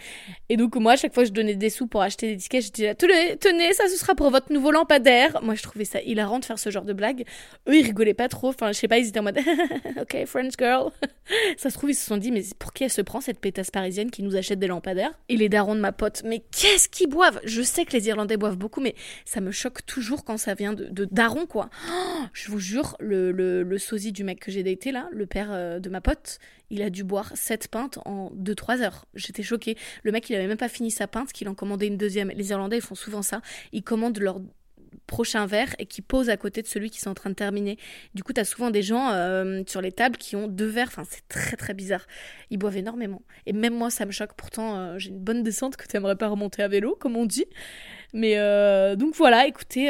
Et 0.48 0.56
donc, 0.56 0.74
moi, 0.76 0.92
à 0.92 0.96
chaque 0.96 1.14
fois 1.14 1.24
je 1.24 1.30
donnais 1.30 1.54
des 1.54 1.70
sous 1.70 1.86
pour 1.86 2.02
acheter 2.02 2.32
des 2.32 2.36
tickets, 2.36 2.64
je 2.64 2.72
disais 2.72 2.94
tenez, 2.94 3.36
tenez, 3.36 3.72
ça 3.72 3.88
ce 3.88 3.96
sera 3.96 4.14
pour 4.14 4.30
votre 4.30 4.52
nouveau 4.52 4.70
lampadaire. 4.70 5.40
Moi, 5.42 5.54
je 5.54 5.62
trouvais 5.62 5.84
ça 5.84 6.00
hilarant 6.02 6.38
de 6.38 6.44
faire 6.44 6.58
ce 6.58 6.70
genre 6.70 6.84
de 6.84 6.92
blague. 6.92 7.24
Eux, 7.68 7.76
ils 7.76 7.84
rigolaient 7.84 8.14
pas 8.14 8.28
trop. 8.28 8.48
Enfin, 8.48 8.72
je 8.72 8.78
sais 8.78 8.88
pas, 8.88 8.98
ils 8.98 9.08
étaient 9.08 9.20
en 9.20 9.24
mode 9.24 9.38
ok, 10.00 10.24
French 10.26 10.54
girl. 10.58 10.90
ça 11.56 11.70
se 11.70 11.74
trouve, 11.76 11.90
ils 11.90 11.94
se 11.94 12.06
sont 12.06 12.16
dit 12.16 12.32
mais 12.32 12.42
pour 12.58 12.72
qui 12.72 12.84
elle 12.84 12.90
se 12.90 13.02
prend 13.02 13.20
cette 13.20 13.38
pétasse 13.38 13.70
parisienne 13.70 14.10
qui 14.10 14.22
nous 14.22 14.33
achète 14.36 14.58
des 14.58 14.66
lampadaires 14.66 15.12
Et 15.28 15.36
les 15.36 15.48
darons 15.48 15.74
de 15.74 15.80
ma 15.80 15.92
pote, 15.92 16.22
mais 16.24 16.44
qu'est-ce 16.50 16.88
qu'ils 16.88 17.08
boivent? 17.08 17.40
Je 17.44 17.62
sais 17.62 17.84
que 17.84 17.92
les 17.92 18.08
Irlandais 18.08 18.36
boivent 18.36 18.56
beaucoup, 18.56 18.80
mais 18.80 18.94
ça 19.24 19.40
me 19.40 19.50
choque 19.50 19.84
toujours 19.86 20.24
quand 20.24 20.36
ça 20.36 20.54
vient 20.54 20.72
de, 20.72 21.04
darons, 21.10 21.46
quoi. 21.46 21.70
je 22.32 22.50
vous 22.50 22.58
jure, 22.58 22.96
le, 23.00 23.32
le, 23.32 23.78
sosie 23.78 24.12
du 24.12 24.24
mec 24.24 24.40
que 24.40 24.50
j'ai 24.50 24.62
daté, 24.62 24.92
là, 24.92 25.08
le 25.12 25.26
père 25.26 25.48
euh, 25.50 25.78
de 25.78 25.88
ma 25.88 26.00
pote, 26.00 26.38
il 26.70 26.82
a 26.82 26.90
dû 26.90 27.04
boire 27.04 27.32
7 27.34 27.68
pintes 27.68 27.98
en 28.04 28.30
2-3 28.30 28.82
heures. 28.82 29.06
J'étais 29.14 29.42
choquée. 29.42 29.76
Le 30.02 30.12
mec, 30.12 30.28
il 30.30 30.36
avait 30.36 30.46
même 30.46 30.56
pas 30.56 30.68
fini 30.68 30.90
sa 30.90 31.06
pinte, 31.06 31.32
qu'il 31.32 31.48
en 31.48 31.54
commandait 31.54 31.86
une 31.86 31.96
deuxième. 31.96 32.30
Les 32.30 32.50
Irlandais, 32.50 32.78
ils 32.78 32.82
font 32.82 32.94
souvent 32.94 33.22
ça. 33.22 33.42
Ils 33.72 33.82
commandent 33.82 34.18
leur 34.18 34.40
prochain 35.06 35.46
verre 35.46 35.74
et 35.78 35.86
qui 35.86 36.02
pose 36.02 36.30
à 36.30 36.36
côté 36.36 36.62
de 36.62 36.66
celui 36.66 36.90
qui 36.90 37.00
sont 37.00 37.10
en 37.10 37.14
train 37.14 37.30
de 37.30 37.34
terminer. 37.34 37.78
Du 38.14 38.22
coup, 38.22 38.32
tu 38.32 38.40
as 38.40 38.44
souvent 38.44 38.70
des 38.70 38.82
gens 38.82 39.10
euh, 39.10 39.62
sur 39.66 39.80
les 39.80 39.92
tables 39.92 40.16
qui 40.16 40.36
ont 40.36 40.48
deux 40.48 40.66
verres. 40.66 40.88
Enfin, 40.88 41.04
c'est 41.08 41.26
très 41.28 41.56
très 41.56 41.74
bizarre. 41.74 42.06
Ils 42.50 42.58
boivent 42.58 42.76
énormément. 42.76 43.22
Et 43.46 43.52
même 43.52 43.74
moi, 43.74 43.90
ça 43.90 44.06
me 44.06 44.12
choque. 44.12 44.34
Pourtant, 44.36 44.76
euh, 44.76 44.98
j'ai 44.98 45.10
une 45.10 45.20
bonne 45.20 45.42
descente 45.42 45.76
que 45.76 45.86
tu 45.86 45.96
aimerais 45.96 46.16
pas 46.16 46.28
remonter 46.28 46.62
à 46.62 46.68
vélo, 46.68 46.96
comme 46.98 47.16
on 47.16 47.26
dit. 47.26 47.46
Mais 48.12 48.38
euh, 48.38 48.94
donc 48.94 49.16
voilà, 49.16 49.48
écoutez, 49.48 49.86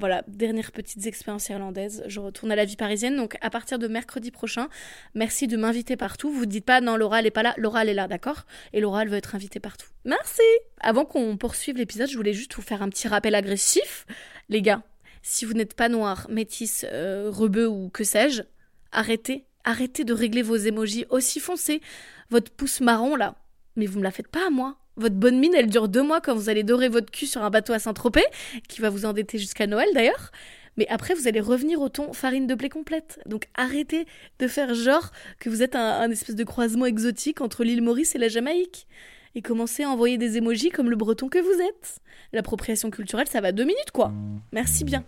voilà, 0.00 0.24
dernière 0.26 0.72
petite 0.72 1.06
expérience 1.06 1.48
irlandaise. 1.48 2.02
Je 2.06 2.18
retourne 2.18 2.50
à 2.50 2.56
la 2.56 2.64
vie 2.64 2.76
parisienne. 2.76 3.16
Donc 3.16 3.36
à 3.40 3.50
partir 3.50 3.78
de 3.78 3.86
mercredi 3.86 4.32
prochain, 4.32 4.68
merci 5.14 5.46
de 5.46 5.56
m'inviter 5.56 5.96
partout. 5.96 6.30
Vous 6.30 6.46
dites 6.46 6.64
pas 6.64 6.80
non, 6.80 6.96
Laura 6.96 7.20
elle 7.20 7.26
est 7.26 7.30
pas 7.30 7.44
là. 7.44 7.54
Laura 7.56 7.82
elle 7.82 7.90
est 7.90 7.94
là, 7.94 8.08
d'accord? 8.08 8.46
Et 8.72 8.80
Laura 8.80 9.02
elle 9.02 9.08
veut 9.08 9.16
être 9.16 9.36
invitée 9.36 9.60
partout. 9.60 9.86
Merci. 10.04 10.42
Avant 10.80 11.04
qu'on 11.04 11.36
poursuive 11.36 11.76
l'épisode, 11.76 12.08
je 12.08 12.16
voulais 12.16 12.32
juste 12.32 12.54
vous 12.54 12.62
faire 12.62 12.82
un 12.82 12.88
petit 12.88 13.08
rappel 13.08 13.34
agressif. 13.34 14.06
Les 14.48 14.62
gars, 14.62 14.82
si 15.22 15.44
vous 15.44 15.52
n'êtes 15.52 15.74
pas 15.74 15.90
noir, 15.90 16.26
métis, 16.30 16.86
euh, 16.90 17.30
rebeu 17.30 17.68
ou 17.68 17.90
que 17.90 18.02
sais-je, 18.02 18.42
arrêtez, 18.92 19.44
arrêtez 19.64 20.04
de 20.04 20.14
régler 20.14 20.40
vos 20.40 20.56
émojis 20.56 21.04
aussi 21.10 21.38
foncés. 21.38 21.82
Votre 22.30 22.50
pouce 22.50 22.80
marron 22.80 23.14
là, 23.14 23.34
mais 23.76 23.84
vous 23.84 23.98
me 23.98 24.04
la 24.04 24.10
faites 24.10 24.28
pas 24.28 24.46
à 24.46 24.50
moi. 24.50 24.78
Votre 24.96 25.16
bonne 25.16 25.38
mine, 25.38 25.54
elle 25.54 25.68
dure 25.68 25.88
deux 25.88 26.02
mois 26.02 26.20
quand 26.22 26.34
vous 26.34 26.48
allez 26.48 26.64
dorer 26.64 26.88
votre 26.88 27.10
cul 27.10 27.26
sur 27.26 27.42
un 27.42 27.50
bateau 27.50 27.74
à 27.74 27.78
Saint-Tropez, 27.78 28.24
qui 28.68 28.80
va 28.80 28.88
vous 28.88 29.04
endetter 29.04 29.38
jusqu'à 29.38 29.66
Noël 29.66 29.88
d'ailleurs. 29.94 30.32
Mais 30.78 30.88
après, 30.88 31.14
vous 31.14 31.28
allez 31.28 31.40
revenir 31.40 31.80
au 31.82 31.88
ton 31.88 32.12
farine 32.12 32.46
de 32.46 32.54
blé 32.54 32.68
complète. 32.70 33.20
Donc 33.26 33.48
arrêtez 33.54 34.06
de 34.38 34.48
faire 34.48 34.74
genre 34.74 35.12
que 35.40 35.50
vous 35.50 35.62
êtes 35.62 35.76
un, 35.76 36.00
un 36.00 36.10
espèce 36.10 36.36
de 36.36 36.44
croisement 36.44 36.86
exotique 36.86 37.42
entre 37.42 37.64
l'île 37.64 37.82
Maurice 37.82 38.14
et 38.14 38.18
la 38.18 38.28
Jamaïque 38.28 38.86
et 39.38 39.40
commencez 39.40 39.84
à 39.84 39.88
envoyer 39.88 40.18
des 40.18 40.36
émojis 40.36 40.70
comme 40.70 40.90
le 40.90 40.96
breton 40.96 41.28
que 41.28 41.38
vous 41.38 41.62
êtes. 41.62 42.00
L'appropriation 42.32 42.90
culturelle, 42.90 43.28
ça 43.28 43.40
va 43.40 43.52
deux 43.52 43.62
minutes, 43.62 43.92
quoi. 43.92 44.12
Merci 44.50 44.82
bien. 44.82 45.04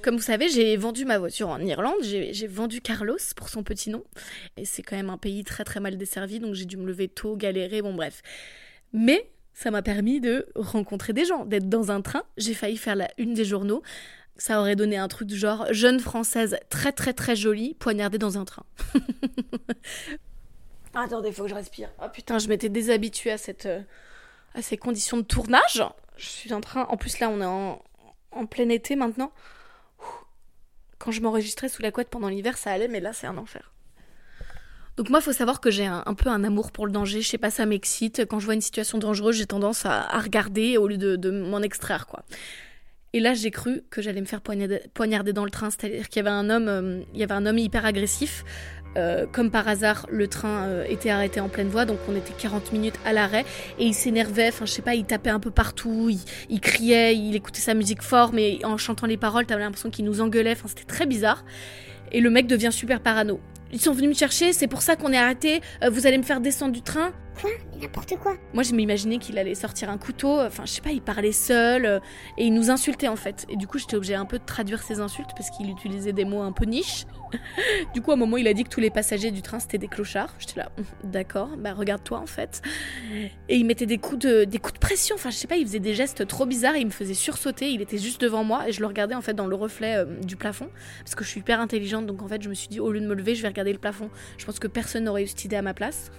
Comme 0.00 0.14
vous 0.14 0.22
savez, 0.22 0.48
j'ai 0.48 0.76
vendu 0.76 1.04
ma 1.04 1.18
voiture 1.18 1.48
en 1.48 1.58
Irlande, 1.58 1.96
j'ai 2.02 2.46
vendu 2.46 2.80
Carlos 2.80 3.16
pour 3.34 3.48
son 3.48 3.64
petit 3.64 3.90
nom. 3.90 4.04
Et 4.56 4.64
c'est 4.64 4.82
quand 4.82 4.94
même 4.94 5.10
un 5.10 5.18
pays 5.18 5.42
très 5.42 5.64
très 5.64 5.80
mal 5.80 5.98
desservi, 5.98 6.38
donc 6.38 6.54
j'ai 6.54 6.66
dû 6.66 6.76
me 6.76 6.86
lever 6.86 7.08
tôt, 7.08 7.34
galérer, 7.34 7.82
bon 7.82 7.94
bref. 7.94 8.22
Mais 8.92 9.28
ça 9.54 9.72
m'a 9.72 9.82
permis 9.82 10.20
de 10.20 10.46
rencontrer 10.54 11.12
des 11.12 11.24
gens, 11.24 11.44
d'être 11.44 11.68
dans 11.68 11.90
un 11.90 12.00
train. 12.00 12.22
J'ai 12.36 12.54
failli 12.54 12.76
faire 12.76 12.94
la 12.94 13.08
une 13.18 13.34
des 13.34 13.44
journaux 13.44 13.82
ça 14.38 14.60
aurait 14.60 14.76
donné 14.76 14.96
un 14.96 15.08
truc 15.08 15.28
du 15.28 15.36
genre 15.36 15.66
jeune 15.70 16.00
française 16.00 16.58
très 16.68 16.92
très 16.92 17.12
très 17.12 17.36
jolie 17.36 17.74
poignardée 17.74 18.18
dans 18.18 18.38
un 18.38 18.44
train. 18.44 18.64
Attendez, 20.94 21.30
faut 21.32 21.42
que 21.42 21.50
je 21.50 21.54
respire. 21.54 21.90
Oh 22.02 22.06
putain, 22.12 22.38
je 22.38 22.48
m'étais 22.48 22.68
déshabituée 22.68 23.30
à 23.32 23.38
cette 23.38 23.66
euh, 23.66 23.80
à 24.54 24.62
ces 24.62 24.76
conditions 24.76 25.18
de 25.18 25.22
tournage. 25.22 25.84
Je 26.16 26.26
suis 26.26 26.52
en 26.54 26.60
train. 26.60 26.84
En 26.84 26.96
plus 26.96 27.18
là, 27.20 27.28
on 27.28 27.40
est 27.40 27.46
en, 27.46 27.82
en 28.32 28.46
plein 28.46 28.68
été 28.70 28.96
maintenant. 28.96 29.32
Quand 30.98 31.10
je 31.10 31.20
m'enregistrais 31.20 31.68
sous 31.68 31.82
la 31.82 31.90
couette 31.90 32.08
pendant 32.08 32.28
l'hiver, 32.28 32.56
ça 32.56 32.72
allait, 32.72 32.88
mais 32.88 33.00
là, 33.00 33.12
c'est 33.12 33.26
un 33.26 33.36
enfer. 33.36 33.72
Donc 34.96 35.10
moi, 35.10 35.18
il 35.18 35.22
faut 35.22 35.32
savoir 35.32 35.60
que 35.60 35.70
j'ai 35.70 35.84
un, 35.84 36.02
peu 36.14 36.30
un 36.30 36.42
amour 36.42 36.72
pour 36.72 36.86
le 36.86 36.92
danger. 36.92 37.20
Je 37.20 37.28
sais 37.28 37.38
pas, 37.38 37.50
ça 37.50 37.66
m'excite. 37.66 38.24
Quand 38.24 38.38
je 38.38 38.46
vois 38.46 38.54
une 38.54 38.62
situation 38.62 38.96
dangereuse, 38.96 39.36
j'ai 39.36 39.46
tendance 39.46 39.84
à, 39.84 40.18
regarder 40.18 40.78
au 40.78 40.88
lieu 40.88 40.96
de, 40.96 41.16
de 41.16 41.30
m'en 41.30 41.60
extraire, 41.60 42.06
quoi. 42.06 42.24
Et 43.12 43.20
là, 43.20 43.34
j'ai 43.34 43.50
cru 43.50 43.82
que 43.90 44.02
j'allais 44.02 44.20
me 44.20 44.26
faire 44.26 44.40
poignarder 44.40 45.32
dans 45.32 45.44
le 45.44 45.50
train. 45.50 45.70
C'est-à-dire 45.70 46.08
qu'il 46.08 46.22
y 46.22 46.26
avait 46.26 46.34
un 46.34 46.50
homme, 46.50 46.68
euh, 46.68 47.00
il 47.14 47.20
y 47.20 47.22
avait 47.22 47.34
un 47.34 47.46
homme 47.46 47.58
hyper 47.58 47.84
agressif. 47.86 48.44
Euh, 48.96 49.26
comme 49.30 49.50
par 49.50 49.68
hasard, 49.68 50.06
le 50.10 50.26
train 50.26 50.64
euh, 50.64 50.84
était 50.88 51.10
arrêté 51.10 51.38
en 51.40 51.48
pleine 51.48 51.68
voie, 51.68 51.84
donc 51.84 51.98
on 52.08 52.16
était 52.16 52.32
40 52.32 52.72
minutes 52.72 52.98
à 53.04 53.12
l'arrêt. 53.12 53.44
Et 53.78 53.84
il 53.84 53.94
s'énervait, 53.94 54.48
enfin 54.48 54.64
je 54.64 54.72
sais 54.72 54.82
pas, 54.82 54.94
il 54.94 55.04
tapait 55.04 55.30
un 55.30 55.40
peu 55.40 55.50
partout, 55.50 56.10
il, 56.48 56.60
criait, 56.60 57.14
il 57.14 57.34
écoutait 57.36 57.60
sa 57.60 57.74
musique 57.74 58.00
fort, 58.00 58.32
mais 58.32 58.64
en 58.64 58.78
chantant 58.78 59.06
les 59.06 59.18
paroles, 59.18 59.44
t'avais 59.44 59.62
l'impression 59.62 59.90
qu'il 59.90 60.06
nous 60.06 60.22
engueulait, 60.22 60.52
enfin 60.52 60.68
c'était 60.68 60.84
très 60.84 61.04
bizarre. 61.04 61.44
Et 62.10 62.20
le 62.20 62.30
mec 62.30 62.46
devient 62.46 62.70
super 62.72 63.00
parano. 63.00 63.38
Ils 63.70 63.80
sont 63.80 63.92
venus 63.92 64.08
me 64.08 64.14
chercher, 64.14 64.54
c'est 64.54 64.68
pour 64.68 64.80
ça 64.80 64.96
qu'on 64.96 65.12
est 65.12 65.18
arrêté, 65.18 65.60
vous 65.90 66.06
allez 66.06 66.16
me 66.16 66.22
faire 66.22 66.40
descendre 66.40 66.72
du 66.72 66.82
train. 66.82 67.12
Quoi? 67.40 67.50
N'importe 67.80 68.16
quoi. 68.16 68.36
Moi, 68.54 68.62
je 68.62 68.72
m'imaginais 68.74 69.18
qu'il 69.18 69.38
allait 69.38 69.54
sortir 69.54 69.90
un 69.90 69.98
couteau. 69.98 70.40
Enfin, 70.40 70.64
je 70.64 70.72
sais 70.72 70.80
pas, 70.80 70.90
il 70.90 71.02
parlait 71.02 71.32
seul 71.32 71.84
euh, 71.84 72.00
et 72.38 72.46
il 72.46 72.54
nous 72.54 72.70
insultait 72.70 73.08
en 73.08 73.16
fait. 73.16 73.46
Et 73.48 73.56
du 73.56 73.66
coup, 73.66 73.78
j'étais 73.78 73.96
obligée 73.96 74.14
un 74.14 74.24
peu 74.24 74.38
de 74.38 74.44
traduire 74.44 74.82
ses 74.82 75.00
insultes 75.00 75.30
parce 75.36 75.50
qu'il 75.50 75.68
utilisait 75.70 76.12
des 76.12 76.24
mots 76.24 76.42
un 76.42 76.52
peu 76.52 76.64
niche. 76.64 77.04
du 77.94 78.00
coup, 78.00 78.10
à 78.12 78.14
un 78.14 78.16
moment, 78.16 78.36
il 78.36 78.48
a 78.48 78.54
dit 78.54 78.64
que 78.64 78.68
tous 78.68 78.80
les 78.80 78.90
passagers 78.90 79.30
du 79.30 79.42
train 79.42 79.58
c'était 79.58 79.78
des 79.78 79.88
clochards. 79.88 80.34
J'étais 80.38 80.60
là, 80.60 80.70
hum, 80.78 80.84
d'accord, 81.04 81.50
bah 81.58 81.74
regarde-toi 81.74 82.18
en 82.18 82.26
fait. 82.26 82.62
Et 83.48 83.56
il 83.56 83.66
mettait 83.66 83.86
des 83.86 83.98
coups 83.98 84.20
de, 84.20 84.44
des 84.44 84.58
coups 84.58 84.74
de 84.74 84.78
pression. 84.78 85.16
Enfin, 85.16 85.30
je 85.30 85.36
sais 85.36 85.48
pas, 85.48 85.56
il 85.56 85.66
faisait 85.66 85.80
des 85.80 85.94
gestes 85.94 86.26
trop 86.26 86.46
bizarres. 86.46 86.76
Il 86.76 86.86
me 86.86 86.90
faisait 86.90 87.14
sursauter. 87.14 87.70
Il 87.70 87.82
était 87.82 87.98
juste 87.98 88.20
devant 88.20 88.44
moi 88.44 88.68
et 88.68 88.72
je 88.72 88.80
le 88.80 88.86
regardais 88.86 89.14
en 89.14 89.22
fait 89.22 89.34
dans 89.34 89.46
le 89.46 89.56
reflet 89.56 89.96
euh, 89.96 90.20
du 90.20 90.36
plafond 90.36 90.70
parce 91.00 91.14
que 91.14 91.24
je 91.24 91.28
suis 91.28 91.40
hyper 91.40 91.60
intelligente. 91.60 92.06
Donc 92.06 92.22
en 92.22 92.28
fait, 92.28 92.42
je 92.42 92.48
me 92.48 92.54
suis 92.54 92.68
dit, 92.68 92.80
au 92.80 92.90
lieu 92.92 93.00
de 93.00 93.06
me 93.06 93.14
lever, 93.14 93.34
je 93.34 93.42
vais 93.42 93.48
regarder 93.48 93.72
le 93.72 93.78
plafond. 93.78 94.08
Je 94.38 94.46
pense 94.46 94.58
que 94.58 94.68
personne 94.68 95.04
n'aurait 95.04 95.24
eu 95.24 95.26
cette 95.26 95.44
idée 95.44 95.56
à 95.56 95.62
ma 95.62 95.74
place. 95.74 96.10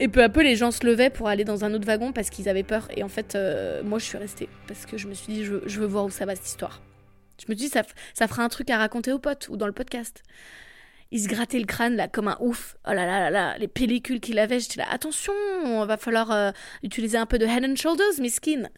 Et 0.00 0.08
peu 0.08 0.22
à 0.22 0.28
peu, 0.28 0.42
les 0.42 0.56
gens 0.56 0.70
se 0.70 0.84
levaient 0.84 1.10
pour 1.10 1.28
aller 1.28 1.44
dans 1.44 1.64
un 1.64 1.74
autre 1.74 1.86
wagon 1.86 2.12
parce 2.12 2.30
qu'ils 2.30 2.48
avaient 2.48 2.62
peur. 2.62 2.88
Et 2.96 3.02
en 3.02 3.08
fait, 3.08 3.34
euh, 3.34 3.82
moi, 3.84 3.98
je 3.98 4.04
suis 4.04 4.18
restée 4.18 4.48
parce 4.66 4.86
que 4.86 4.96
je 4.96 5.06
me 5.06 5.14
suis 5.14 5.32
dit, 5.32 5.44
je 5.44 5.80
veux, 5.80 5.86
voir 5.86 6.04
où 6.04 6.10
ça 6.10 6.24
va 6.24 6.34
cette 6.34 6.46
histoire. 6.46 6.82
Je 7.38 7.44
me 7.48 7.56
suis 7.56 7.66
dit, 7.66 7.68
ça, 7.68 7.82
ça 8.14 8.26
fera 8.26 8.42
un 8.42 8.48
truc 8.48 8.70
à 8.70 8.78
raconter 8.78 9.12
aux 9.12 9.18
potes 9.18 9.48
ou 9.48 9.56
dans 9.56 9.66
le 9.66 9.72
podcast. 9.72 10.22
Il 11.10 11.20
se 11.20 11.28
grattait 11.28 11.58
le 11.58 11.66
crâne 11.66 11.94
là 11.94 12.08
comme 12.08 12.28
un 12.28 12.38
ouf. 12.40 12.76
Oh 12.86 12.92
là 12.92 13.04
là 13.06 13.20
là 13.20 13.30
là, 13.30 13.58
les 13.58 13.68
pellicules 13.68 14.18
qu'il 14.18 14.38
avait, 14.38 14.60
j'étais 14.60 14.80
là, 14.80 14.86
attention, 14.90 15.34
va 15.84 15.98
falloir 15.98 16.30
euh, 16.30 16.52
utiliser 16.82 17.18
un 17.18 17.26
peu 17.26 17.38
de 17.38 17.44
head 17.44 17.64
and 17.64 17.76
shoulders, 17.76 18.18
miskin 18.18 18.70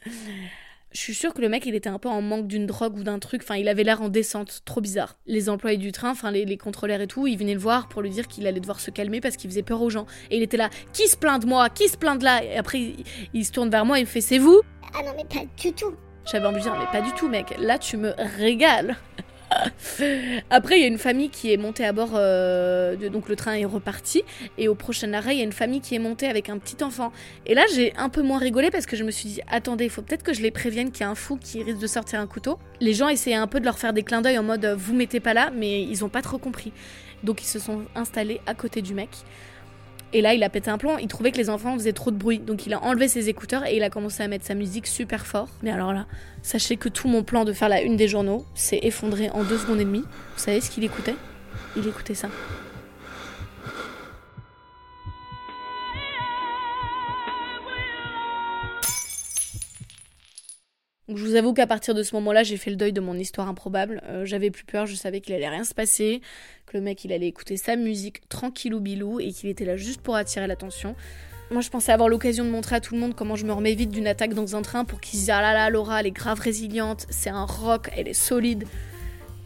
je 0.94 1.00
suis 1.00 1.14
sûre 1.14 1.34
que 1.34 1.40
le 1.40 1.48
mec, 1.48 1.66
il 1.66 1.74
était 1.74 1.88
un 1.88 1.98
peu 1.98 2.08
en 2.08 2.22
manque 2.22 2.46
d'une 2.46 2.66
drogue 2.66 2.96
ou 2.96 3.02
d'un 3.02 3.18
truc. 3.18 3.42
Enfin, 3.42 3.56
il 3.56 3.68
avait 3.68 3.82
l'air 3.82 4.00
en 4.00 4.08
descente, 4.08 4.62
trop 4.64 4.80
bizarre. 4.80 5.16
Les 5.26 5.48
employés 5.48 5.76
du 5.76 5.90
train, 5.90 6.10
enfin 6.10 6.30
les, 6.30 6.56
contrôleurs 6.56 7.00
et 7.00 7.08
tout, 7.08 7.26
ils 7.26 7.36
venaient 7.36 7.54
le 7.54 7.60
voir 7.60 7.88
pour 7.88 8.00
lui 8.00 8.10
dire 8.10 8.28
qu'il 8.28 8.46
allait 8.46 8.60
devoir 8.60 8.78
se 8.78 8.92
calmer 8.92 9.20
parce 9.20 9.36
qu'il 9.36 9.50
faisait 9.50 9.64
peur 9.64 9.82
aux 9.82 9.90
gens. 9.90 10.06
Et 10.30 10.36
il 10.36 10.42
était 10.42 10.56
là, 10.56 10.70
qui 10.92 11.08
se 11.08 11.16
plaint 11.16 11.42
de 11.42 11.48
moi? 11.48 11.68
Qui 11.68 11.88
se 11.88 11.96
plaint 11.96 12.18
de 12.18 12.24
là? 12.24 12.44
Et 12.44 12.56
après, 12.56 12.80
il, 12.80 13.04
il 13.34 13.44
se 13.44 13.50
tourne 13.50 13.70
vers 13.70 13.84
moi 13.84 13.98
et 13.98 14.02
me 14.02 14.06
fait, 14.06 14.20
c'est 14.20 14.38
vous? 14.38 14.60
Ah 14.94 15.02
non, 15.04 15.12
mais 15.16 15.24
pas 15.24 15.44
du 15.60 15.72
tout. 15.72 15.94
J'avais 16.30 16.46
envie 16.46 16.58
de 16.58 16.62
dire, 16.62 16.76
mais 16.78 16.86
pas 16.92 17.04
du 17.04 17.12
tout, 17.14 17.28
mec. 17.28 17.54
Là, 17.58 17.78
tu 17.78 17.96
me 17.96 18.14
régales. 18.38 18.96
Après, 20.50 20.78
il 20.78 20.82
y 20.82 20.84
a 20.84 20.88
une 20.88 20.99
famille 20.99 21.30
qui 21.30 21.52
est 21.52 21.56
montée 21.56 21.84
à 21.84 21.92
bord, 21.92 22.12
euh, 22.14 22.96
donc 23.08 23.28
le 23.28 23.37
train 23.37 23.54
est 23.54 23.64
reparti, 23.64 24.23
et 24.58 24.68
au 24.68 24.75
prochain 24.75 25.12
arrêt, 25.12 25.34
il 25.34 25.38
y 25.38 25.40
a 25.40 25.44
une 25.44 25.52
famille 25.52 25.80
qui 25.80 25.94
est 25.94 25.99
montée 25.99 26.28
avec 26.28 26.49
un 26.49 26.58
petit 26.58 26.82
enfant. 26.82 27.12
Et 27.46 27.54
là, 27.54 27.64
j'ai 27.75 27.94
un 27.96 28.08
peu 28.08 28.23
moins 28.23 28.38
rigolé 28.38 28.70
parce 28.70 28.87
que 28.87 28.96
je 28.96 29.04
me 29.04 29.11
suis 29.11 29.28
dit, 29.28 29.40
attendez, 29.49 29.84
il 29.84 29.90
faut 29.90 30.02
peut-être 30.02 30.23
que 30.23 30.32
je 30.32 30.42
les 30.42 30.50
prévienne 30.50 30.90
qu'il 30.90 31.02
y 31.02 31.04
a 31.04 31.11
un 31.11 31.14
fou 31.14 31.37
qui 31.37 31.62
risque 31.62 31.78
de 31.78 31.87
sortir 31.87 32.20
un 32.20 32.26
couteau. 32.26 32.58
Les 32.80 32.94
gens 32.94 33.08
essayaient 33.08 33.37
un 33.37 33.46
peu 33.46 33.61
de 33.61 33.64
leur 33.64 33.78
faire 33.78 33.92
des 33.92 34.02
clins 34.02 34.23
d'œil 34.23 34.38
en 34.38 34.42
mode, 34.42 34.66
vous 34.78 34.94
mettez 34.94 35.20
pas 35.20 35.34
là, 35.34 35.50
mais 35.54 35.82
ils 35.82 36.04
ont 36.04 36.08
pas 36.08 36.23
trop 36.23 36.38
compris. 36.38 36.73
Donc 37.23 37.42
ils 37.42 37.46
se 37.46 37.58
sont 37.58 37.82
installés 37.94 38.40
à 38.46 38.54
côté 38.54 38.82
du 38.82 38.94
mec. 38.94 39.11
Et 40.14 40.21
là, 40.21 40.33
il 40.33 40.42
a 40.44 40.49
pété 40.49 40.71
un 40.71 40.78
plomb. 40.78 40.97
Il 40.97 41.09
trouvait 41.09 41.33
que 41.33 41.37
les 41.37 41.50
enfants 41.50 41.75
faisaient 41.75 41.92
trop 41.92 42.12
de 42.12 42.16
bruit. 42.16 42.38
Donc, 42.38 42.66
il 42.66 42.73
a 42.73 42.83
enlevé 42.83 43.09
ses 43.09 43.28
écouteurs 43.28 43.66
et 43.66 43.76
il 43.76 43.83
a 43.83 43.90
commencé 43.90 44.23
à 44.23 44.28
mettre 44.28 44.47
sa 44.47 44.54
musique 44.54 44.87
super 44.87 45.26
fort. 45.26 45.49
Mais 45.62 45.73
alors 45.73 45.92
là, 45.92 46.06
sachez 46.42 46.76
que 46.76 46.88
tout 46.88 47.09
mon 47.09 47.25
plan 47.25 47.44
de 47.44 47.52
faire 47.52 47.68
la 47.68 47.83
une 47.83 47.97
des 47.97 48.06
journaux 48.06 48.47
s'est 48.54 48.78
effondré 48.83 49.28
en 49.30 49.42
deux 49.42 49.59
secondes 49.59 49.80
et 49.80 49.85
demie. 49.85 50.04
Vous 50.37 50.42
savez 50.42 50.61
ce 50.61 50.71
qu'il 50.71 50.85
écoutait? 50.85 51.16
Il 51.76 51.87
écoutait 51.88 52.14
ça. 52.14 52.28
Je 61.08 61.23
vous 61.25 61.34
avoue 61.34 61.52
qu'à 61.52 61.66
partir 61.66 61.94
de 61.94 62.02
ce 62.02 62.14
moment-là, 62.14 62.42
j'ai 62.42 62.56
fait 62.56 62.70
le 62.70 62.76
deuil 62.76 62.92
de 62.92 63.00
mon 63.00 63.14
histoire 63.14 63.49
improbable. 63.49 64.02
Euh, 64.06 64.25
j'avais 64.25 64.50
plus 64.50 64.64
peur, 64.64 64.87
je 64.87 64.94
savais 64.94 65.20
qu'il 65.20 65.34
allait 65.34 65.49
rien 65.49 65.64
se 65.64 65.75
passer, 65.75 66.23
que 66.66 66.76
le 66.76 66.82
mec 66.82 67.04
il 67.04 67.12
allait 67.12 67.28
écouter 67.28 67.56
sa 67.56 67.76
musique 67.76 68.26
tranquillou 68.28 68.80
bilou 68.80 69.20
et 69.20 69.30
qu'il 69.30 69.50
était 69.50 69.66
là 69.66 69.76
juste 69.76 70.00
pour 70.00 70.16
attirer 70.16 70.46
l'attention. 70.46 70.94
Moi, 71.50 71.61
je 71.61 71.68
pensais 71.68 71.92
avoir 71.92 72.08
l'occasion 72.08 72.44
de 72.44 72.50
montrer 72.50 72.76
à 72.76 72.80
tout 72.80 72.94
le 72.94 73.00
monde 73.00 73.14
comment 73.14 73.37
je 73.37 73.44
me 73.44 73.52
remets 73.52 73.75
vite 73.75 73.90
d'une 73.90 74.06
attaque 74.06 74.32
dans 74.32 74.56
un 74.56 74.62
train 74.62 74.87
pour 74.87 75.00
qu'ils 75.00 75.18
disent 75.18 75.30
Ah 75.30 75.42
là 75.42 75.52
là, 75.52 75.68
Laura, 75.68 76.00
elle 76.00 76.06
est 76.06 76.11
grave 76.11 76.40
résiliente, 76.40 77.06
c'est 77.11 77.30
un 77.30 77.44
rock, 77.44 77.90
elle 77.96 78.08
est 78.08 78.14
solide. 78.14 78.64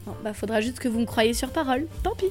Bon, 0.06 0.14
bah, 0.22 0.32
faudra 0.32 0.60
juste 0.60 0.78
que 0.78 0.88
vous 0.88 1.00
me 1.00 1.06
croyez 1.06 1.34
sur 1.34 1.50
parole, 1.50 1.88
tant 2.04 2.14
pis. 2.14 2.28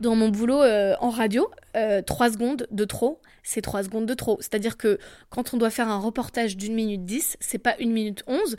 Dans 0.00 0.14
mon 0.14 0.28
boulot 0.28 0.62
euh, 0.62 0.94
en 1.00 1.10
radio, 1.10 1.50
3 1.72 1.76
euh, 1.76 2.32
secondes 2.32 2.66
de 2.70 2.84
trop, 2.84 3.20
c'est 3.42 3.60
3 3.60 3.84
secondes 3.84 4.06
de 4.06 4.14
trop. 4.14 4.38
C'est-à-dire 4.40 4.76
que 4.76 4.98
quand 5.30 5.54
on 5.54 5.56
doit 5.56 5.70
faire 5.70 5.88
un 5.88 5.98
reportage 5.98 6.56
d'une 6.56 6.74
minute 6.74 7.04
10, 7.04 7.36
c'est 7.40 7.58
pas 7.58 7.76
une 7.78 7.92
minute 7.92 8.22
11. 8.26 8.56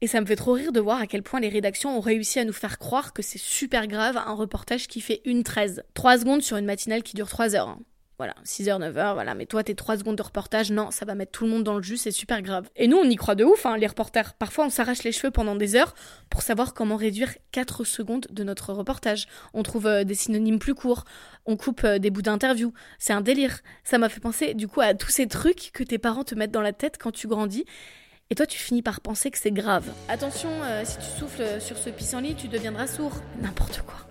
Et 0.00 0.06
ça 0.06 0.20
me 0.20 0.26
fait 0.26 0.36
trop 0.36 0.52
rire 0.52 0.70
de 0.72 0.78
voir 0.78 1.00
à 1.00 1.06
quel 1.06 1.22
point 1.22 1.40
les 1.40 1.48
rédactions 1.48 1.96
ont 1.96 2.00
réussi 2.00 2.38
à 2.38 2.44
nous 2.44 2.52
faire 2.52 2.78
croire 2.78 3.12
que 3.12 3.22
c'est 3.22 3.38
super 3.38 3.88
grave 3.88 4.16
un 4.16 4.34
reportage 4.34 4.86
qui 4.86 5.00
fait 5.00 5.20
une 5.24 5.42
13. 5.42 5.82
3 5.94 6.18
secondes 6.18 6.42
sur 6.42 6.56
une 6.56 6.66
matinale 6.66 7.02
qui 7.02 7.16
dure 7.16 7.28
3 7.28 7.56
heures. 7.56 7.68
Hein. 7.68 7.80
Voilà, 8.18 8.34
6h, 8.44 8.80
9h, 8.80 9.14
voilà. 9.14 9.34
Mais 9.36 9.46
toi, 9.46 9.62
tes 9.62 9.76
3 9.76 9.98
secondes 9.98 10.16
de 10.16 10.22
reportage, 10.22 10.72
non, 10.72 10.90
ça 10.90 11.04
va 11.04 11.14
mettre 11.14 11.30
tout 11.30 11.44
le 11.44 11.50
monde 11.50 11.62
dans 11.62 11.76
le 11.76 11.82
jus, 11.82 11.96
c'est 11.96 12.10
super 12.10 12.42
grave. 12.42 12.68
Et 12.74 12.88
nous, 12.88 12.96
on 12.96 13.04
y 13.04 13.14
croit 13.14 13.36
de 13.36 13.44
ouf, 13.44 13.64
hein, 13.64 13.76
les 13.76 13.86
reporters. 13.86 14.34
Parfois, 14.34 14.66
on 14.66 14.70
s'arrache 14.70 15.04
les 15.04 15.12
cheveux 15.12 15.30
pendant 15.30 15.54
des 15.54 15.76
heures 15.76 15.94
pour 16.28 16.42
savoir 16.42 16.74
comment 16.74 16.96
réduire 16.96 17.32
4 17.52 17.84
secondes 17.84 18.26
de 18.30 18.42
notre 18.42 18.72
reportage. 18.72 19.28
On 19.54 19.62
trouve 19.62 19.86
euh, 19.86 20.02
des 20.02 20.16
synonymes 20.16 20.58
plus 20.58 20.74
courts, 20.74 21.04
on 21.46 21.56
coupe 21.56 21.84
euh, 21.84 22.00
des 22.00 22.10
bouts 22.10 22.22
d'interview. 22.22 22.72
C'est 22.98 23.12
un 23.12 23.20
délire. 23.20 23.60
Ça 23.84 23.98
m'a 23.98 24.08
fait 24.08 24.20
penser, 24.20 24.54
du 24.54 24.66
coup, 24.66 24.80
à 24.80 24.94
tous 24.94 25.10
ces 25.10 25.28
trucs 25.28 25.70
que 25.72 25.84
tes 25.84 25.98
parents 25.98 26.24
te 26.24 26.34
mettent 26.34 26.50
dans 26.50 26.60
la 26.60 26.72
tête 26.72 26.98
quand 26.98 27.12
tu 27.12 27.28
grandis. 27.28 27.66
Et 28.30 28.34
toi, 28.34 28.46
tu 28.46 28.58
finis 28.58 28.82
par 28.82 29.00
penser 29.00 29.30
que 29.30 29.38
c'est 29.38 29.52
grave. 29.52 29.84
Attention, 30.08 30.50
euh, 30.64 30.82
si 30.84 30.96
tu 30.98 31.18
souffles 31.20 31.60
sur 31.60 31.78
ce 31.78 31.88
pissenlit, 31.88 32.34
tu 32.34 32.48
deviendras 32.48 32.88
sourd. 32.88 33.12
N'importe 33.40 33.82
quoi. 33.82 34.07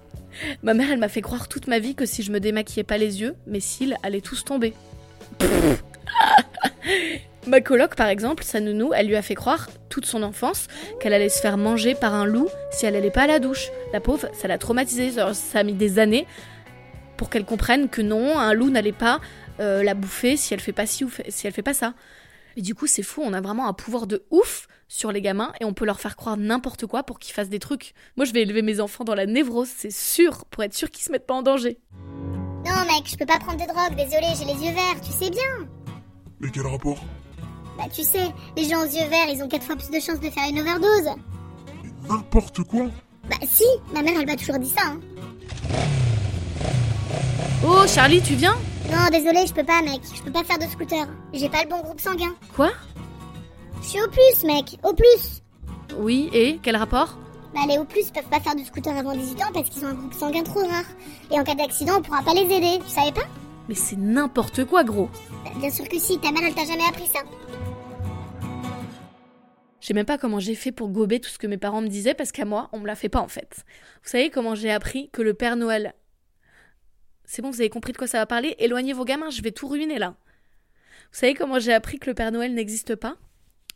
Ma 0.63 0.73
mère, 0.73 0.91
elle 0.91 0.99
m'a 0.99 1.09
fait 1.09 1.21
croire 1.21 1.47
toute 1.47 1.67
ma 1.67 1.79
vie 1.79 1.95
que 1.95 2.05
si 2.05 2.23
je 2.23 2.31
me 2.31 2.39
démaquillais 2.39 2.83
pas 2.83 2.97
les 2.97 3.21
yeux, 3.21 3.35
mes 3.45 3.59
cils 3.59 3.97
allaient 4.03 4.21
tous 4.21 4.43
tomber. 4.43 4.73
ma 7.47 7.61
coloc, 7.61 7.95
par 7.95 8.07
exemple, 8.07 8.43
sa 8.43 8.59
nounou, 8.59 8.93
elle 8.93 9.07
lui 9.07 9.15
a 9.15 9.21
fait 9.21 9.35
croire 9.35 9.67
toute 9.89 10.05
son 10.05 10.23
enfance 10.23 10.67
qu'elle 10.99 11.13
allait 11.13 11.29
se 11.29 11.41
faire 11.41 11.57
manger 11.57 11.95
par 11.95 12.13
un 12.13 12.25
loup 12.25 12.49
si 12.71 12.85
elle 12.85 12.95
allait 12.95 13.11
pas 13.11 13.23
à 13.23 13.27
la 13.27 13.39
douche. 13.39 13.69
La 13.93 13.99
pauvre, 13.99 14.27
ça 14.33 14.47
l'a 14.47 14.57
traumatisée. 14.57 15.11
Ça 15.11 15.59
a 15.59 15.63
mis 15.63 15.73
des 15.73 15.99
années 15.99 16.27
pour 17.15 17.29
qu'elle 17.29 17.45
comprenne 17.45 17.89
que 17.89 18.01
non, 18.01 18.37
un 18.37 18.53
loup 18.53 18.69
n'allait 18.69 18.91
pas 18.91 19.19
euh, 19.59 19.83
la 19.83 19.95
bouffer 19.95 20.37
si 20.37 20.53
elle 20.53 20.59
fait 20.59 20.71
pas 20.71 20.85
si 20.85 21.03
ou 21.03 21.11
si 21.29 21.47
elle 21.47 21.53
fait 21.53 21.63
pas 21.63 21.73
ça. 21.73 21.93
Et 22.57 22.63
du 22.63 22.73
coup, 22.73 22.87
c'est 22.87 23.03
fou, 23.03 23.21
on 23.23 23.33
a 23.33 23.39
vraiment 23.39 23.67
un 23.67 23.73
pouvoir 23.73 24.07
de 24.07 24.25
ouf 24.31 24.67
sur 24.87 25.11
les 25.11 25.21
gamins 25.21 25.53
et 25.61 25.65
on 25.65 25.73
peut 25.73 25.85
leur 25.85 25.99
faire 25.99 26.15
croire 26.15 26.37
n'importe 26.37 26.87
quoi 26.87 27.03
pour 27.03 27.19
qu'ils 27.19 27.35
fassent 27.35 27.49
des 27.49 27.59
trucs. 27.59 27.93
Moi, 28.15 28.25
je 28.25 28.33
vais 28.33 28.41
élever 28.41 28.63
mes 28.63 28.79
enfants 28.79 29.03
dans 29.03 29.13
la 29.13 29.27
névrose, 29.27 29.69
c'est 29.77 29.91
sûr, 29.91 30.43
pour 30.45 30.63
être 30.63 30.73
sûr 30.73 30.89
qu'ils 30.89 31.05
se 31.05 31.11
mettent 31.11 31.27
pas 31.27 31.35
en 31.35 31.43
danger. 31.43 31.77
Non, 32.65 32.81
mec, 32.87 33.05
je 33.05 33.15
peux 33.15 33.27
pas 33.27 33.37
prendre 33.37 33.63
de 33.63 33.71
drogue, 33.71 33.95
désolé, 33.95 34.25
j'ai 34.35 34.45
les 34.45 34.65
yeux 34.65 34.73
verts, 34.73 34.99
tu 35.05 35.11
sais 35.11 35.29
bien. 35.29 35.69
Mais 36.39 36.49
quel 36.49 36.65
rapport? 36.65 36.97
Bah, 37.77 37.83
tu 37.93 38.01
sais, 38.01 38.33
les 38.55 38.63
gens 38.63 38.81
aux 38.81 38.89
yeux 38.89 39.07
verts, 39.07 39.29
ils 39.29 39.43
ont 39.43 39.47
quatre 39.47 39.63
fois 39.63 39.75
plus 39.75 39.91
de 39.91 39.99
chances 39.99 40.19
de 40.19 40.29
faire 40.31 40.49
une 40.49 40.59
overdose. 40.59 41.15
N'importe 42.09 42.63
quoi? 42.63 42.87
Bah, 43.29 43.37
si, 43.47 43.65
ma 43.93 44.01
mère, 44.01 44.19
elle 44.19 44.25
m'a 44.25 44.35
toujours 44.35 44.57
dit 44.57 44.71
ça, 44.71 44.81
hein. 44.83 44.99
Oh, 47.63 47.85
Charlie, 47.87 48.23
tu 48.23 48.33
viens? 48.33 48.57
Non, 48.91 49.09
désolé, 49.11 49.45
je 49.47 49.53
peux 49.53 49.63
pas, 49.63 49.81
mec. 49.81 50.01
Je 50.15 50.21
peux 50.21 50.31
pas 50.31 50.43
faire 50.43 50.57
de 50.57 50.65
scooter. 50.65 51.07
J'ai 51.33 51.49
pas 51.49 51.63
le 51.63 51.69
bon 51.69 51.81
groupe 51.81 51.99
sanguin. 52.01 52.33
Quoi 52.55 52.71
Je 53.81 53.87
suis 53.87 54.01
au 54.01 54.07
plus, 54.07 54.43
mec. 54.45 54.77
Au 54.83 54.93
plus. 54.93 55.41
Oui, 55.97 56.29
et 56.33 56.59
Quel 56.61 56.75
rapport 56.75 57.17
Bah, 57.53 57.61
les 57.67 57.77
au 57.77 57.85
plus 57.85 58.11
peuvent 58.11 58.23
pas 58.29 58.39
faire 58.39 58.55
de 58.55 58.63
scooter 58.63 58.95
avant 58.95 59.13
18 59.15 59.41
ans 59.43 59.51
parce 59.53 59.69
qu'ils 59.69 59.83
ont 59.85 59.89
un 59.89 59.93
groupe 59.93 60.13
sanguin 60.13 60.43
trop 60.43 60.59
rare. 60.65 60.85
Et 61.31 61.39
en 61.39 61.43
cas 61.43 61.55
d'accident, 61.55 61.93
on 61.97 62.01
pourra 62.01 62.21
pas 62.23 62.33
les 62.33 62.41
aider. 62.53 62.79
Tu 62.85 62.89
savais 62.89 63.11
pas 63.11 63.27
Mais 63.69 63.75
c'est 63.75 63.97
n'importe 63.97 64.65
quoi, 64.65 64.83
gros. 64.83 65.09
Bah, 65.43 65.51
bien 65.59 65.69
sûr 65.71 65.87
que 65.87 65.99
si. 65.99 66.19
Ta 66.19 66.31
mère, 66.31 66.43
elle 66.45 66.55
t'a 66.55 66.65
jamais 66.65 66.85
appris 66.87 67.07
ça. 67.07 67.19
Je 69.79 69.87
sais 69.87 69.93
même 69.93 70.05
pas 70.05 70.17
comment 70.17 70.39
j'ai 70.41 70.55
fait 70.55 70.73
pour 70.73 70.89
gober 70.89 71.21
tout 71.21 71.29
ce 71.29 71.37
que 71.37 71.47
mes 71.47 71.57
parents 71.57 71.81
me 71.81 71.87
disaient 71.87 72.13
parce 72.13 72.33
qu'à 72.33 72.43
moi, 72.43 72.67
on 72.73 72.79
me 72.79 72.87
l'a 72.87 72.95
fait 72.95 73.07
pas 73.07 73.21
en 73.21 73.29
fait. 73.29 73.63
Vous 74.03 74.09
savez 74.09 74.29
comment 74.29 74.53
j'ai 74.53 74.69
appris 74.71 75.09
que 75.13 75.21
le 75.21 75.33
Père 75.33 75.55
Noël 75.55 75.93
c'est 77.27 77.41
bon, 77.41 77.51
vous 77.51 77.59
avez 77.59 77.69
compris 77.69 77.91
de 77.91 77.97
quoi 77.97 78.07
ça 78.07 78.17
va 78.17 78.25
parler 78.25 78.55
Éloignez 78.57 78.93
vos 78.93 79.05
gamins, 79.05 79.29
je 79.29 79.41
vais 79.41 79.51
tout 79.51 79.67
ruiner 79.67 79.99
là. 79.99 80.15
Vous 81.11 81.19
savez 81.19 81.33
comment 81.33 81.59
j'ai 81.59 81.73
appris 81.73 81.99
que 81.99 82.09
le 82.09 82.13
Père 82.13 82.31
Noël 82.31 82.53
n'existe 82.53 82.95
pas? 82.95 83.17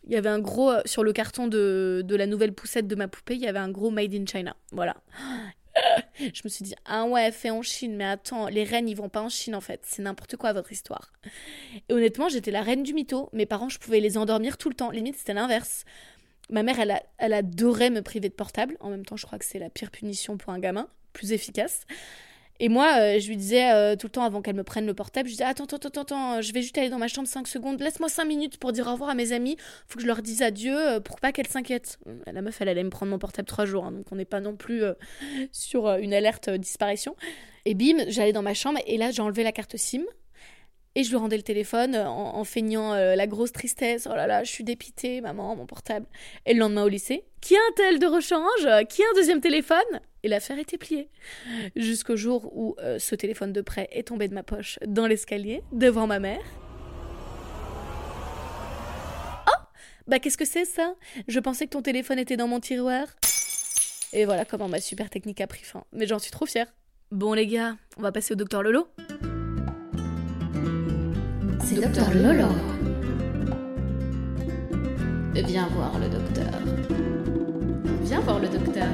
Il 0.05 0.13
y 0.13 0.15
avait 0.15 0.29
un 0.29 0.39
gros. 0.39 0.72
Euh, 0.72 0.81
sur 0.86 1.03
le 1.03 1.13
carton 1.13 1.48
de, 1.48 2.01
de 2.03 2.15
la 2.15 2.25
nouvelle 2.25 2.53
poussette 2.53 2.88
de 2.88 2.96
ma 2.96 3.08
poupée, 3.08 3.36
il 3.36 3.41
y 3.41 3.48
avait 3.48 3.60
un 3.60 3.70
gros 3.70 3.91
Made 3.91 4.15
in 4.15 4.25
China. 4.25 4.55
Voilà. 4.72 4.96
Je 6.20 6.41
me 6.43 6.50
suis 6.50 6.63
dit, 6.63 6.75
ah 6.86 7.05
ouais, 7.05 7.31
fait 7.31 7.50
en 7.50 7.62
Chine, 7.62 7.96
mais 7.96 8.03
attends, 8.05 8.48
les 8.48 8.63
reines, 8.63 8.89
ils 8.89 8.96
vont 8.96 9.10
pas 9.10 9.22
en 9.22 9.29
Chine 9.29 9.55
en 9.55 9.62
fait. 9.62 9.81
C'est 9.86 10.01
n'importe 10.01 10.38
quoi 10.38 10.53
votre 10.53 10.72
histoire. 10.72 11.12
Et 11.89 11.93
honnêtement, 11.93 12.29
j'étais 12.29 12.51
la 12.51 12.62
reine 12.62 12.84
du 12.84 12.93
mytho. 12.93 13.29
Mes 13.34 13.46
parents, 13.46 13.70
je 13.70 13.79
pouvais 13.79 14.00
les 14.00 14.17
endormir 14.17 14.58
tout 14.58 14.70
le 14.70 14.75
temps. 14.75 14.91
Limite, 14.91 15.17
c'était 15.17 15.34
l'inverse. 15.34 15.86
Ma 16.50 16.63
mère, 16.63 16.79
elle, 16.79 16.91
a, 16.91 17.03
elle 17.17 17.34
adorait 17.34 17.89
me 17.89 18.01
priver 18.01 18.29
de 18.29 18.34
portable. 18.34 18.77
En 18.79 18.89
même 18.89 19.05
temps, 19.05 19.17
je 19.17 19.25
crois 19.25 19.39
que 19.39 19.46
c'est 19.46 19.60
la 19.60 19.70
pire 19.70 19.91
punition 19.91 20.38
pour 20.38 20.51
un 20.51 20.60
gamin, 20.60 20.88
plus 21.13 21.31
efficace. 21.31 21.86
Et 22.63 22.70
moi, 22.70 22.94
euh, 23.00 23.20
je 23.20 23.27
lui 23.27 23.38
disais 23.38 23.72
euh, 23.72 23.96
tout 23.96 24.06
le 24.06 24.12
temps 24.12 24.24
avant 24.24 24.44
qu'elle 24.44 24.56
me 24.56 24.63
prenne 24.63 24.86
le 24.86 24.94
portable, 24.94 25.27
je 25.27 25.34
disais 25.34 25.44
attends, 25.44 25.63
attends, 25.63 25.77
attends, 25.77 26.01
attends, 26.01 26.41
je 26.44 26.53
vais 26.53 26.62
juste 26.62 26.77
aller 26.77 26.89
dans 26.89 27.00
ma 27.00 27.08
chambre 27.08 27.27
5 27.27 27.48
secondes, 27.48 27.82
laisse-moi 27.82 28.08
5 28.08 28.24
minutes 28.24 28.58
pour 28.58 28.72
dire 28.72 28.86
au 28.86 28.91
revoir 28.91 29.10
à 29.10 29.15
mes 29.15 29.32
amis, 29.32 29.58
faut 29.88 29.96
que 29.96 30.03
je 30.03 30.08
leur 30.08 30.22
dise 30.22 30.44
adieu 30.44 30.77
euh, 30.77 31.00
pour 31.00 31.20
pas 31.20 31.32
qu'elles 31.32 31.48
s'inquiètent. 31.48 31.98
La 32.32 32.44
meuf, 32.44 32.62
elle 32.62 32.70
allait 32.70 32.84
me 32.84 32.91
prendre 32.91 33.12
mon 33.12 33.18
portable 33.18 33.48
3 33.48 33.65
jours, 33.65 33.86
hein, 33.86 33.91
donc 33.91 34.06
on 34.12 34.15
n'est 34.15 34.25
pas 34.25 34.41
non 34.41 34.56
plus 34.56 34.84
euh, 34.84 34.94
sur 35.51 35.88
euh, 35.88 35.98
une 35.98 36.13
alerte 36.13 36.50
euh, 36.50 36.60
disparition. 36.60 37.15
Et 37.65 37.74
bim, 37.74 38.06
j'allais 38.10 38.32
dans 38.32 38.44
ma 38.44 38.53
chambre 38.53 38.80
et 38.86 38.98
là, 38.98 39.10
j'ai 39.10 39.24
enlevé 39.24 39.41
la 39.41 39.51
carte 39.51 39.75
SIM. 39.77 40.03
Et 40.94 41.03
je 41.03 41.10
lui 41.10 41.18
rendais 41.18 41.38
le 41.38 41.44
téléphone 41.44 41.96
euh, 41.96 42.06
en, 42.06 42.44
feignant 42.44 42.94
euh, 42.94 43.15
la 43.15 43.25
grosse 43.25 43.53
tristesse. 43.53 44.08
Oh 44.12 44.15
là 44.15 44.27
là, 44.27 44.44
je 44.44 44.51
suis 44.51 44.63
dépitée, 44.63 45.22
maman, 45.22 45.56
mon 45.56 45.65
portable. 45.65 46.06
Et 46.46 46.53
le 46.53 46.60
lendemain 46.60 46.84
au 46.84 46.89
lycée, 46.89 47.24
qui 47.39 47.56
a 47.56 47.60
un 47.60 47.74
tel 47.75 48.00
de 48.00 48.08
rechange? 48.08 48.88
Qui 48.89 49.01
a 49.01 49.06
un 49.10 49.15
deuxième 49.15 49.39
téléphone? 49.39 50.01
Et 50.23 50.27
l'affaire 50.27 50.59
était 50.59 50.77
pliée. 50.77 51.09
Jusqu'au 51.75 52.15
jour 52.15 52.51
où 52.55 52.75
euh, 52.79 52.99
ce 52.99 53.15
téléphone 53.15 53.53
de 53.53 53.61
prêt 53.61 53.87
est 53.91 54.07
tombé 54.07 54.27
de 54.27 54.33
ma 54.33 54.43
poche 54.43 54.77
dans 54.85 55.07
l'escalier, 55.07 55.63
devant 55.71 56.05
ma 56.07 56.19
mère. 56.19 56.43
Oh 59.47 59.63
Bah 60.07 60.19
qu'est-ce 60.19 60.37
que 60.37 60.45
c'est 60.45 60.65
ça? 60.65 60.93
Je 61.27 61.39
pensais 61.39 61.65
que 61.65 61.71
ton 61.71 61.81
téléphone 61.81 62.19
était 62.19 62.37
dans 62.37 62.47
mon 62.47 62.59
tiroir. 62.59 63.07
Et 64.13 64.25
voilà 64.25 64.45
comment 64.45 64.67
ma 64.67 64.79
super 64.79 65.09
technique 65.09 65.41
a 65.41 65.47
pris 65.47 65.63
fin. 65.63 65.83
Mais 65.93 66.05
j'en 66.05 66.19
suis 66.19 66.31
trop 66.31 66.45
fière. 66.45 66.67
Bon 67.11 67.33
les 67.33 67.47
gars, 67.47 67.75
on 67.97 68.01
va 68.01 68.11
passer 68.11 68.33
au 68.33 68.37
docteur 68.37 68.61
Lolo. 68.61 68.87
C'est 71.63 71.75
Docteur 71.81 72.13
Lolo. 72.13 72.47
Viens 75.33 75.67
voir 75.67 75.97
le 75.97 76.09
docteur. 76.09 76.51
Viens 78.03 78.19
voir 78.19 78.39
le 78.39 78.47
docteur. 78.49 78.87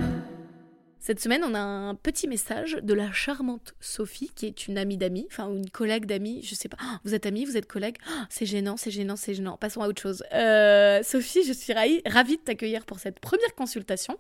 Cette 1.08 1.22
semaine, 1.22 1.42
on 1.46 1.54
a 1.56 1.60
un 1.62 1.96
petit 1.96 2.28
message 2.28 2.80
de 2.84 2.94
la 2.94 3.14
charmante 3.14 3.76
Sophie, 3.80 4.30
qui 4.36 4.46
est 4.46 4.68
une 4.68 4.78
amie 4.78 4.98
d'amis, 4.98 5.26
enfin 5.32 5.48
ou 5.48 5.56
une 5.56 5.70
collègue 5.70 6.06
d'amis, 6.06 6.42
je 6.44 6.54
sais 6.54 6.68
pas. 6.68 6.76
Ah, 6.82 7.00
vous 7.06 7.16
êtes 7.16 7.26
amis, 7.26 7.46
vous 7.46 7.56
êtes 7.56 7.66
collègue 7.66 7.96
Ah, 8.10 8.26
C'est 8.30 8.46
gênant, 8.46 8.76
c'est 8.76 8.92
gênant, 8.92 9.16
c'est 9.16 9.34
gênant. 9.34 9.56
Passons 9.56 9.80
à 9.82 9.88
autre 9.88 10.02
chose. 10.02 10.22
Euh, 10.34 11.02
Sophie, 11.04 11.46
je 11.48 11.54
suis 11.54 11.72
ravi- 11.72 12.02
ravie 12.06 12.36
de 12.36 12.42
t'accueillir 12.42 12.86
pour 12.86 13.00
cette 13.00 13.22
première 13.22 13.56
consultation. 13.56 14.18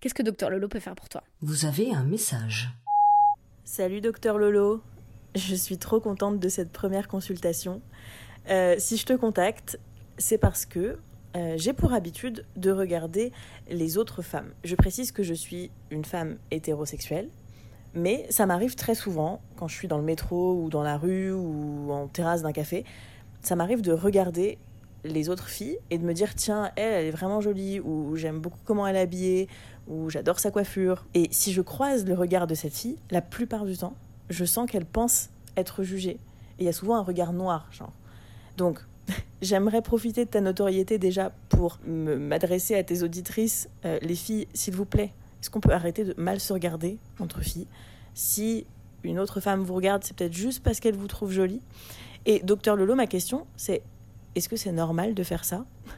Qu'est-ce 0.00 0.14
que 0.14 0.22
Docteur 0.22 0.48
Lolo 0.48 0.68
peut 0.68 0.80
faire 0.80 0.94
pour 0.94 1.10
toi? 1.10 1.22
Vous 1.42 1.66
avez 1.66 1.92
un 1.92 2.02
message. 2.04 2.70
Salut 3.66 4.00
docteur 4.00 4.38
Lolo, 4.38 4.82
je 5.34 5.54
suis 5.54 5.76
trop 5.76 6.00
contente 6.00 6.40
de 6.40 6.48
cette 6.48 6.72
première 6.72 7.08
consultation. 7.08 7.82
Euh, 8.48 8.76
si 8.78 8.96
je 8.96 9.04
te 9.04 9.12
contacte, 9.12 9.78
c'est 10.16 10.38
parce 10.38 10.64
que 10.64 10.96
euh, 11.34 11.54
j'ai 11.56 11.72
pour 11.72 11.92
habitude 11.92 12.44
de 12.56 12.70
regarder 12.70 13.32
les 13.70 13.98
autres 13.98 14.22
femmes. 14.22 14.50
Je 14.64 14.74
précise 14.74 15.12
que 15.12 15.22
je 15.22 15.34
suis 15.34 15.70
une 15.90 16.04
femme 16.04 16.36
hétérosexuelle, 16.50 17.28
mais 17.94 18.26
ça 18.30 18.46
m'arrive 18.46 18.74
très 18.74 18.94
souvent 18.94 19.40
quand 19.56 19.68
je 19.68 19.74
suis 19.74 19.88
dans 19.88 19.98
le 19.98 20.04
métro 20.04 20.54
ou 20.54 20.68
dans 20.68 20.82
la 20.82 20.96
rue 20.96 21.32
ou 21.32 21.92
en 21.92 22.06
terrasse 22.06 22.42
d'un 22.42 22.52
café, 22.52 22.84
ça 23.42 23.56
m'arrive 23.56 23.82
de 23.82 23.92
regarder 23.92 24.58
les 25.04 25.28
autres 25.28 25.48
filles 25.48 25.78
et 25.90 25.98
de 25.98 26.04
me 26.04 26.12
dire 26.12 26.34
tiens 26.34 26.70
elle 26.76 26.92
elle 26.92 27.06
est 27.06 27.10
vraiment 27.10 27.40
jolie 27.40 27.80
ou 27.80 28.14
j'aime 28.14 28.38
beaucoup 28.38 28.60
comment 28.64 28.86
elle 28.86 28.94
est 28.96 29.00
habillée 29.00 29.48
ou 29.88 30.10
j'adore 30.10 30.38
sa 30.38 30.50
coiffure. 30.50 31.04
Et 31.14 31.28
si 31.32 31.52
je 31.52 31.60
croise 31.60 32.06
le 32.06 32.14
regard 32.14 32.46
de 32.46 32.54
cette 32.54 32.74
fille 32.74 32.96
la 33.10 33.20
plupart 33.20 33.64
du 33.64 33.76
temps 33.76 33.94
je 34.30 34.44
sens 34.44 34.70
qu'elle 34.70 34.86
pense 34.86 35.30
être 35.56 35.82
jugée. 35.82 36.18
Et 36.58 36.64
il 36.64 36.66
y 36.66 36.68
a 36.68 36.72
souvent 36.72 36.96
un 36.96 37.02
regard 37.02 37.32
noir 37.32 37.66
genre. 37.72 37.92
Donc 38.56 38.80
j'aimerais 39.42 39.82
profiter 39.82 40.24
de 40.24 40.30
ta 40.30 40.40
notoriété 40.40 40.98
déjà 40.98 41.32
pour 41.48 41.78
m'adresser 41.86 42.74
à 42.74 42.82
tes 42.82 43.02
auditrices. 43.02 43.68
Euh, 43.84 43.98
les 44.02 44.14
filles 44.14 44.48
s'il 44.54 44.74
vous 44.74 44.84
plaît 44.84 45.12
est-ce 45.40 45.50
qu'on 45.50 45.60
peut 45.60 45.72
arrêter 45.72 46.04
de 46.04 46.14
mal 46.16 46.38
se 46.38 46.52
regarder 46.52 46.98
entre 47.18 47.40
filles? 47.40 47.66
Si 48.14 48.64
une 49.02 49.18
autre 49.18 49.40
femme 49.40 49.62
vous 49.62 49.74
regarde 49.74 50.04
c'est 50.04 50.16
peut-être 50.16 50.34
juste 50.34 50.62
parce 50.62 50.78
qu'elle 50.78 50.94
vous 50.94 51.08
trouve 51.08 51.32
jolie. 51.32 51.60
Et 52.26 52.38
docteur 52.40 52.76
Lolo 52.76 52.94
ma 52.94 53.06
question 53.06 53.46
c'est 53.56 53.82
est-ce 54.34 54.48
que 54.48 54.56
c'est 54.56 54.72
normal 54.72 55.14
de 55.14 55.22
faire 55.22 55.44
ça? 55.44 55.64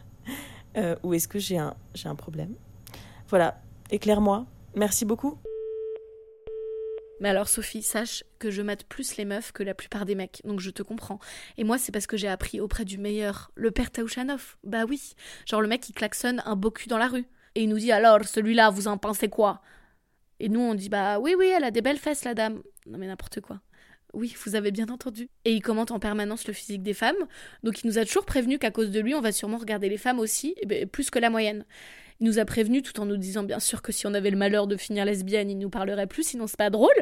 Euh, 0.76 0.96
Ou 1.04 1.14
est-ce 1.14 1.28
que 1.28 1.38
j'ai 1.38 1.56
un, 1.56 1.76
j'ai 1.94 2.08
un 2.08 2.16
problème? 2.16 2.52
Voilà, 3.28 3.60
éclaire-moi. 3.92 4.44
Merci 4.74 5.04
beaucoup. 5.04 5.38
Mais 7.24 7.30
alors 7.30 7.48
Sophie, 7.48 7.82
sache 7.82 8.22
que 8.38 8.50
je 8.50 8.60
mate 8.60 8.84
plus 8.84 9.16
les 9.16 9.24
meufs 9.24 9.50
que 9.50 9.62
la 9.62 9.72
plupart 9.72 10.04
des 10.04 10.14
mecs, 10.14 10.42
donc 10.44 10.60
je 10.60 10.68
te 10.68 10.82
comprends. 10.82 11.18
Et 11.56 11.64
moi, 11.64 11.78
c'est 11.78 11.90
parce 11.90 12.06
que 12.06 12.18
j'ai 12.18 12.28
appris 12.28 12.60
auprès 12.60 12.84
du 12.84 12.98
meilleur, 12.98 13.50
le 13.54 13.70
père 13.70 13.90
Taouchanov. 13.90 14.58
Bah 14.62 14.84
oui, 14.86 15.14
genre 15.46 15.62
le 15.62 15.68
mec 15.68 15.80
qui 15.80 15.94
klaxonne 15.94 16.42
un 16.44 16.54
beau 16.54 16.70
cul 16.70 16.86
dans 16.90 16.98
la 16.98 17.08
rue. 17.08 17.24
Et 17.54 17.62
il 17.62 17.70
nous 17.70 17.78
dit 17.78 17.92
alors, 17.92 18.22
celui-là, 18.26 18.68
vous 18.68 18.88
en 18.88 18.98
pensez 18.98 19.30
quoi? 19.30 19.62
Et 20.38 20.50
nous, 20.50 20.60
on 20.60 20.74
dit 20.74 20.90
bah 20.90 21.18
oui, 21.18 21.34
oui, 21.34 21.46
elle 21.46 21.64
a 21.64 21.70
des 21.70 21.80
belles 21.80 21.96
fesses, 21.96 22.24
la 22.24 22.34
dame. 22.34 22.62
Non 22.84 22.98
mais 22.98 23.06
n'importe 23.06 23.40
quoi. 23.40 23.62
Oui, 24.14 24.34
vous 24.44 24.54
avez 24.54 24.70
bien 24.70 24.88
entendu. 24.88 25.28
Et 25.44 25.52
il 25.52 25.60
commente 25.60 25.90
en 25.90 25.98
permanence 25.98 26.46
le 26.46 26.52
physique 26.52 26.82
des 26.82 26.94
femmes, 26.94 27.16
donc 27.62 27.82
il 27.82 27.86
nous 27.86 27.98
a 27.98 28.04
toujours 28.04 28.24
prévenu 28.24 28.58
qu'à 28.58 28.70
cause 28.70 28.90
de 28.90 29.00
lui, 29.00 29.14
on 29.14 29.20
va 29.20 29.32
sûrement 29.32 29.58
regarder 29.58 29.88
les 29.88 29.98
femmes 29.98 30.18
aussi, 30.18 30.54
eh 30.62 30.66
ben, 30.66 30.88
plus 30.88 31.10
que 31.10 31.18
la 31.18 31.30
moyenne. 31.30 31.64
Il 32.20 32.26
nous 32.26 32.38
a 32.38 32.44
prévenu 32.44 32.82
tout 32.82 33.00
en 33.00 33.06
nous 33.06 33.16
disant 33.16 33.42
bien 33.42 33.58
sûr 33.58 33.82
que 33.82 33.92
si 33.92 34.06
on 34.06 34.14
avait 34.14 34.30
le 34.30 34.36
malheur 34.36 34.66
de 34.66 34.76
finir 34.76 35.04
lesbienne, 35.04 35.50
il 35.50 35.58
nous 35.58 35.70
parlerait 35.70 36.06
plus, 36.06 36.22
sinon 36.22 36.46
c'est 36.46 36.56
pas 36.56 36.70
drôle. 36.70 36.94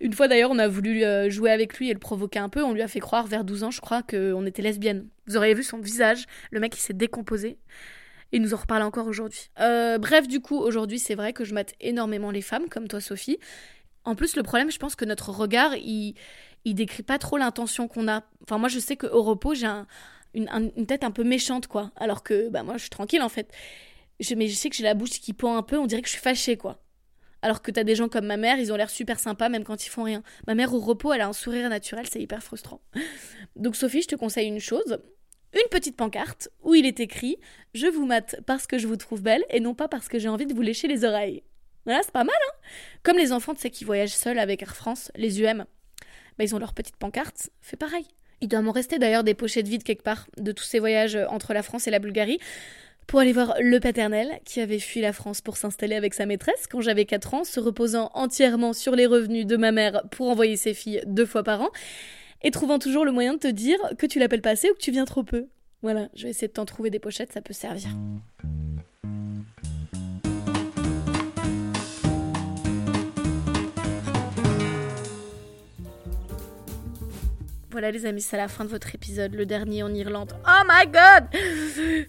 Une 0.00 0.12
fois 0.12 0.28
d'ailleurs, 0.28 0.50
on 0.50 0.58
a 0.58 0.68
voulu 0.68 1.02
euh, 1.02 1.28
jouer 1.28 1.50
avec 1.50 1.78
lui 1.78 1.90
et 1.90 1.92
le 1.92 1.98
provoquer 1.98 2.38
un 2.38 2.48
peu. 2.48 2.62
On 2.62 2.72
lui 2.72 2.82
a 2.82 2.88
fait 2.88 3.00
croire 3.00 3.26
vers 3.26 3.42
12 3.42 3.64
ans, 3.64 3.70
je 3.70 3.80
crois, 3.80 4.02
qu'on 4.02 4.46
était 4.46 4.62
lesbienne. 4.62 5.08
Vous 5.26 5.36
auriez 5.36 5.54
vu 5.54 5.62
son 5.62 5.78
visage, 5.78 6.26
le 6.52 6.60
mec 6.60 6.76
il 6.76 6.80
s'est 6.80 6.92
décomposé. 6.92 7.58
Il 8.30 8.42
nous 8.42 8.52
en 8.52 8.58
reparle 8.58 8.82
encore 8.82 9.06
aujourd'hui. 9.06 9.50
Euh, 9.58 9.96
bref, 9.98 10.28
du 10.28 10.40
coup, 10.40 10.58
aujourd'hui, 10.58 10.98
c'est 10.98 11.14
vrai 11.14 11.32
que 11.32 11.44
je 11.44 11.54
mate 11.54 11.72
énormément 11.80 12.30
les 12.30 12.42
femmes, 12.42 12.68
comme 12.68 12.86
toi, 12.86 13.00
Sophie. 13.00 13.38
En 14.08 14.14
plus, 14.14 14.36
le 14.36 14.42
problème, 14.42 14.70
je 14.70 14.78
pense 14.78 14.96
que 14.96 15.04
notre 15.04 15.30
regard, 15.30 15.76
il, 15.76 16.14
il 16.64 16.74
décrit 16.74 17.02
pas 17.02 17.18
trop 17.18 17.36
l'intention 17.36 17.88
qu'on 17.88 18.08
a. 18.08 18.24
Enfin, 18.44 18.56
moi, 18.56 18.68
je 18.70 18.78
sais 18.78 18.96
qu'au 18.96 19.22
repos, 19.22 19.54
j'ai 19.54 19.66
un- 19.66 19.86
une, 20.32 20.48
un- 20.48 20.70
une 20.76 20.86
tête 20.86 21.04
un 21.04 21.10
peu 21.10 21.24
méchante, 21.24 21.66
quoi. 21.66 21.90
Alors 21.96 22.22
que, 22.22 22.48
bah, 22.48 22.62
moi, 22.62 22.74
je 22.76 22.80
suis 22.80 22.90
tranquille, 22.90 23.20
en 23.20 23.28
fait. 23.28 23.52
Je, 24.18 24.34
mais 24.34 24.48
je 24.48 24.54
sais 24.54 24.70
que 24.70 24.76
j'ai 24.76 24.84
la 24.84 24.94
bouche 24.94 25.10
qui 25.20 25.34
pend 25.34 25.56
un 25.58 25.62
peu, 25.62 25.76
on 25.78 25.86
dirait 25.86 26.00
que 26.00 26.08
je 26.08 26.14
suis 26.14 26.22
fâchée, 26.22 26.56
quoi. 26.56 26.82
Alors 27.42 27.60
que 27.60 27.70
t'as 27.70 27.84
des 27.84 27.94
gens 27.94 28.08
comme 28.08 28.26
ma 28.26 28.38
mère, 28.38 28.58
ils 28.58 28.72
ont 28.72 28.76
l'air 28.76 28.88
super 28.90 29.20
sympas, 29.20 29.50
même 29.50 29.62
quand 29.62 29.84
ils 29.86 29.90
font 29.90 30.04
rien. 30.04 30.22
Ma 30.46 30.54
mère, 30.54 30.72
au 30.72 30.80
repos, 30.80 31.12
elle 31.12 31.20
a 31.20 31.28
un 31.28 31.32
sourire 31.34 31.68
naturel, 31.68 32.06
c'est 32.10 32.20
hyper 32.20 32.42
frustrant. 32.42 32.80
Donc, 33.56 33.76
Sophie, 33.76 34.02
je 34.02 34.08
te 34.08 34.16
conseille 34.16 34.48
une 34.48 34.60
chose 34.60 34.98
une 35.54 35.68
petite 35.70 35.96
pancarte 35.96 36.50
où 36.62 36.74
il 36.74 36.84
est 36.84 37.00
écrit 37.00 37.38
Je 37.72 37.86
vous 37.86 38.04
mate 38.04 38.36
parce 38.46 38.66
que 38.66 38.76
je 38.76 38.86
vous 38.86 38.96
trouve 38.96 39.22
belle 39.22 39.44
et 39.48 39.60
non 39.60 39.74
pas 39.74 39.88
parce 39.88 40.06
que 40.08 40.18
j'ai 40.18 40.28
envie 40.28 40.44
de 40.44 40.52
vous 40.52 40.60
lécher 40.60 40.88
les 40.88 41.04
oreilles. 41.04 41.42
C'est 42.02 42.12
pas 42.12 42.24
mal, 42.24 42.36
hein 42.36 42.68
Comme 43.02 43.16
les 43.16 43.32
enfants, 43.32 43.54
tu 43.54 43.60
sais, 43.60 43.70
qui 43.70 43.84
voyagent 43.84 44.14
seuls 44.14 44.38
avec 44.38 44.62
Air 44.62 44.76
France, 44.76 45.10
les 45.16 45.42
UM, 45.42 45.64
bah, 46.38 46.44
ils 46.44 46.54
ont 46.54 46.58
leur 46.58 46.74
petite 46.74 46.96
pancarte, 46.96 47.50
fais 47.60 47.76
pareil. 47.76 48.06
Il 48.40 48.48
doit 48.48 48.62
m'en 48.62 48.72
rester 48.72 48.98
d'ailleurs 48.98 49.24
des 49.24 49.34
pochettes 49.34 49.66
vides 49.66 49.82
quelque 49.82 50.02
part 50.02 50.28
de 50.36 50.52
tous 50.52 50.64
ces 50.64 50.78
voyages 50.78 51.16
euh, 51.16 51.26
entre 51.28 51.52
la 51.54 51.62
France 51.62 51.88
et 51.88 51.90
la 51.90 51.98
Bulgarie 51.98 52.38
pour 53.08 53.20
aller 53.20 53.32
voir 53.32 53.54
le 53.58 53.80
paternel 53.80 54.38
qui 54.44 54.60
avait 54.60 54.78
fui 54.78 55.00
la 55.00 55.14
France 55.14 55.40
pour 55.40 55.56
s'installer 55.56 55.96
avec 55.96 56.12
sa 56.12 56.26
maîtresse 56.26 56.66
quand 56.70 56.82
j'avais 56.82 57.06
4 57.06 57.34
ans, 57.34 57.44
se 57.44 57.58
reposant 57.58 58.10
entièrement 58.12 58.74
sur 58.74 58.94
les 58.94 59.06
revenus 59.06 59.46
de 59.46 59.56
ma 59.56 59.72
mère 59.72 60.02
pour 60.10 60.28
envoyer 60.28 60.56
ses 60.56 60.74
filles 60.74 61.02
deux 61.06 61.24
fois 61.24 61.42
par 61.42 61.62
an 61.62 61.70
et 62.42 62.50
trouvant 62.50 62.78
toujours 62.78 63.06
le 63.06 63.12
moyen 63.12 63.32
de 63.32 63.38
te 63.38 63.48
dire 63.48 63.78
que 63.98 64.06
tu 64.06 64.18
l'appelles 64.18 64.42
pas 64.42 64.50
assez 64.50 64.70
ou 64.70 64.74
que 64.74 64.80
tu 64.80 64.92
viens 64.92 65.06
trop 65.06 65.22
peu. 65.22 65.46
Voilà, 65.82 66.08
je 66.14 66.24
vais 66.24 66.30
essayer 66.30 66.48
de 66.48 66.52
t'en 66.52 66.66
trouver 66.66 66.90
des 66.90 66.98
pochettes, 66.98 67.32
ça 67.32 67.40
peut 67.40 67.54
servir. 67.54 67.88
Voilà 77.78 77.92
les 77.92 78.06
amis, 78.06 78.22
c'est 78.22 78.36
la 78.36 78.48
fin 78.48 78.64
de 78.64 78.70
votre 78.70 78.92
épisode, 78.96 79.36
le 79.36 79.46
dernier 79.46 79.84
en 79.84 79.94
Irlande. 79.94 80.32
Oh 80.48 80.62
my 80.68 80.84
god 80.86 81.28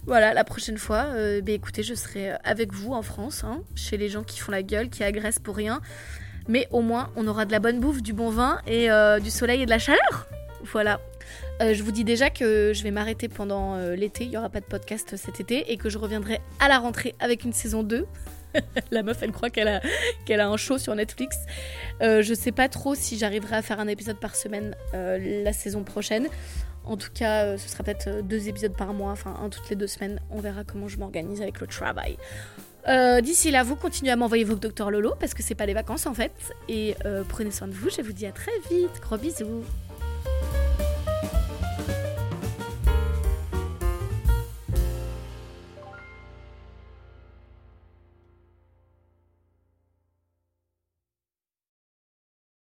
Voilà, 0.04 0.34
la 0.34 0.42
prochaine 0.42 0.78
fois, 0.78 1.04
euh, 1.14 1.40
bah, 1.42 1.52
écoutez, 1.52 1.84
je 1.84 1.94
serai 1.94 2.32
avec 2.42 2.72
vous 2.72 2.92
en 2.92 3.02
France, 3.02 3.44
hein, 3.44 3.62
chez 3.76 3.96
les 3.96 4.08
gens 4.08 4.24
qui 4.24 4.40
font 4.40 4.50
la 4.50 4.64
gueule, 4.64 4.90
qui 4.90 5.04
agressent 5.04 5.38
pour 5.38 5.54
rien. 5.54 5.80
Mais 6.48 6.66
au 6.72 6.80
moins, 6.80 7.12
on 7.14 7.24
aura 7.28 7.44
de 7.44 7.52
la 7.52 7.60
bonne 7.60 7.78
bouffe, 7.78 8.02
du 8.02 8.12
bon 8.12 8.30
vin 8.30 8.60
et 8.66 8.90
euh, 8.90 9.20
du 9.20 9.30
soleil 9.30 9.62
et 9.62 9.64
de 9.64 9.70
la 9.70 9.78
chaleur. 9.78 10.26
Voilà. 10.64 10.98
Euh, 11.62 11.72
je 11.72 11.84
vous 11.84 11.92
dis 11.92 12.02
déjà 12.02 12.30
que 12.30 12.72
je 12.74 12.82
vais 12.82 12.90
m'arrêter 12.90 13.28
pendant 13.28 13.76
euh, 13.76 13.94
l'été, 13.94 14.24
il 14.24 14.30
n'y 14.30 14.36
aura 14.36 14.48
pas 14.48 14.58
de 14.58 14.66
podcast 14.66 15.14
cet 15.16 15.38
été, 15.38 15.70
et 15.70 15.76
que 15.76 15.88
je 15.88 15.98
reviendrai 15.98 16.40
à 16.58 16.66
la 16.66 16.80
rentrée 16.80 17.14
avec 17.20 17.44
une 17.44 17.52
saison 17.52 17.84
2. 17.84 18.08
la 18.90 19.02
meuf, 19.02 19.22
elle 19.22 19.32
croit 19.32 19.50
qu'elle 19.50 19.68
a, 19.68 19.80
qu'elle 20.24 20.40
a 20.40 20.48
un 20.48 20.56
show 20.56 20.78
sur 20.78 20.94
Netflix. 20.94 21.36
Euh, 22.02 22.22
je 22.22 22.34
sais 22.34 22.52
pas 22.52 22.68
trop 22.68 22.94
si 22.94 23.18
j'arriverai 23.18 23.56
à 23.56 23.62
faire 23.62 23.80
un 23.80 23.88
épisode 23.88 24.18
par 24.18 24.36
semaine 24.36 24.74
euh, 24.94 25.42
la 25.44 25.52
saison 25.52 25.84
prochaine. 25.84 26.28
En 26.84 26.96
tout 26.96 27.10
cas, 27.12 27.44
euh, 27.44 27.58
ce 27.58 27.68
sera 27.68 27.84
peut-être 27.84 28.22
deux 28.22 28.48
épisodes 28.48 28.74
par 28.74 28.94
mois, 28.94 29.12
enfin 29.12 29.36
un 29.42 29.48
toutes 29.50 29.68
les 29.70 29.76
deux 29.76 29.86
semaines. 29.86 30.20
On 30.30 30.40
verra 30.40 30.64
comment 30.64 30.88
je 30.88 30.98
m'organise 30.98 31.42
avec 31.42 31.60
le 31.60 31.66
travail. 31.66 32.16
D'ici 33.22 33.50
là, 33.50 33.62
vous 33.62 33.76
continuez 33.76 34.10
à 34.10 34.16
m'envoyer 34.16 34.42
vos 34.42 34.56
docteurs 34.56 34.90
Lolo 34.90 35.14
parce 35.20 35.34
que 35.34 35.42
c'est 35.42 35.54
pas 35.54 35.66
les 35.66 35.74
vacances 35.74 36.06
en 36.06 36.14
fait. 36.14 36.32
Et 36.68 36.96
prenez 37.28 37.52
soin 37.52 37.68
de 37.68 37.72
vous. 37.72 37.90
Je 37.90 38.02
vous 38.02 38.12
dis 38.12 38.26
à 38.26 38.32
très 38.32 38.58
vite. 38.70 39.00
Gros 39.00 39.18
bisous. 39.18 39.62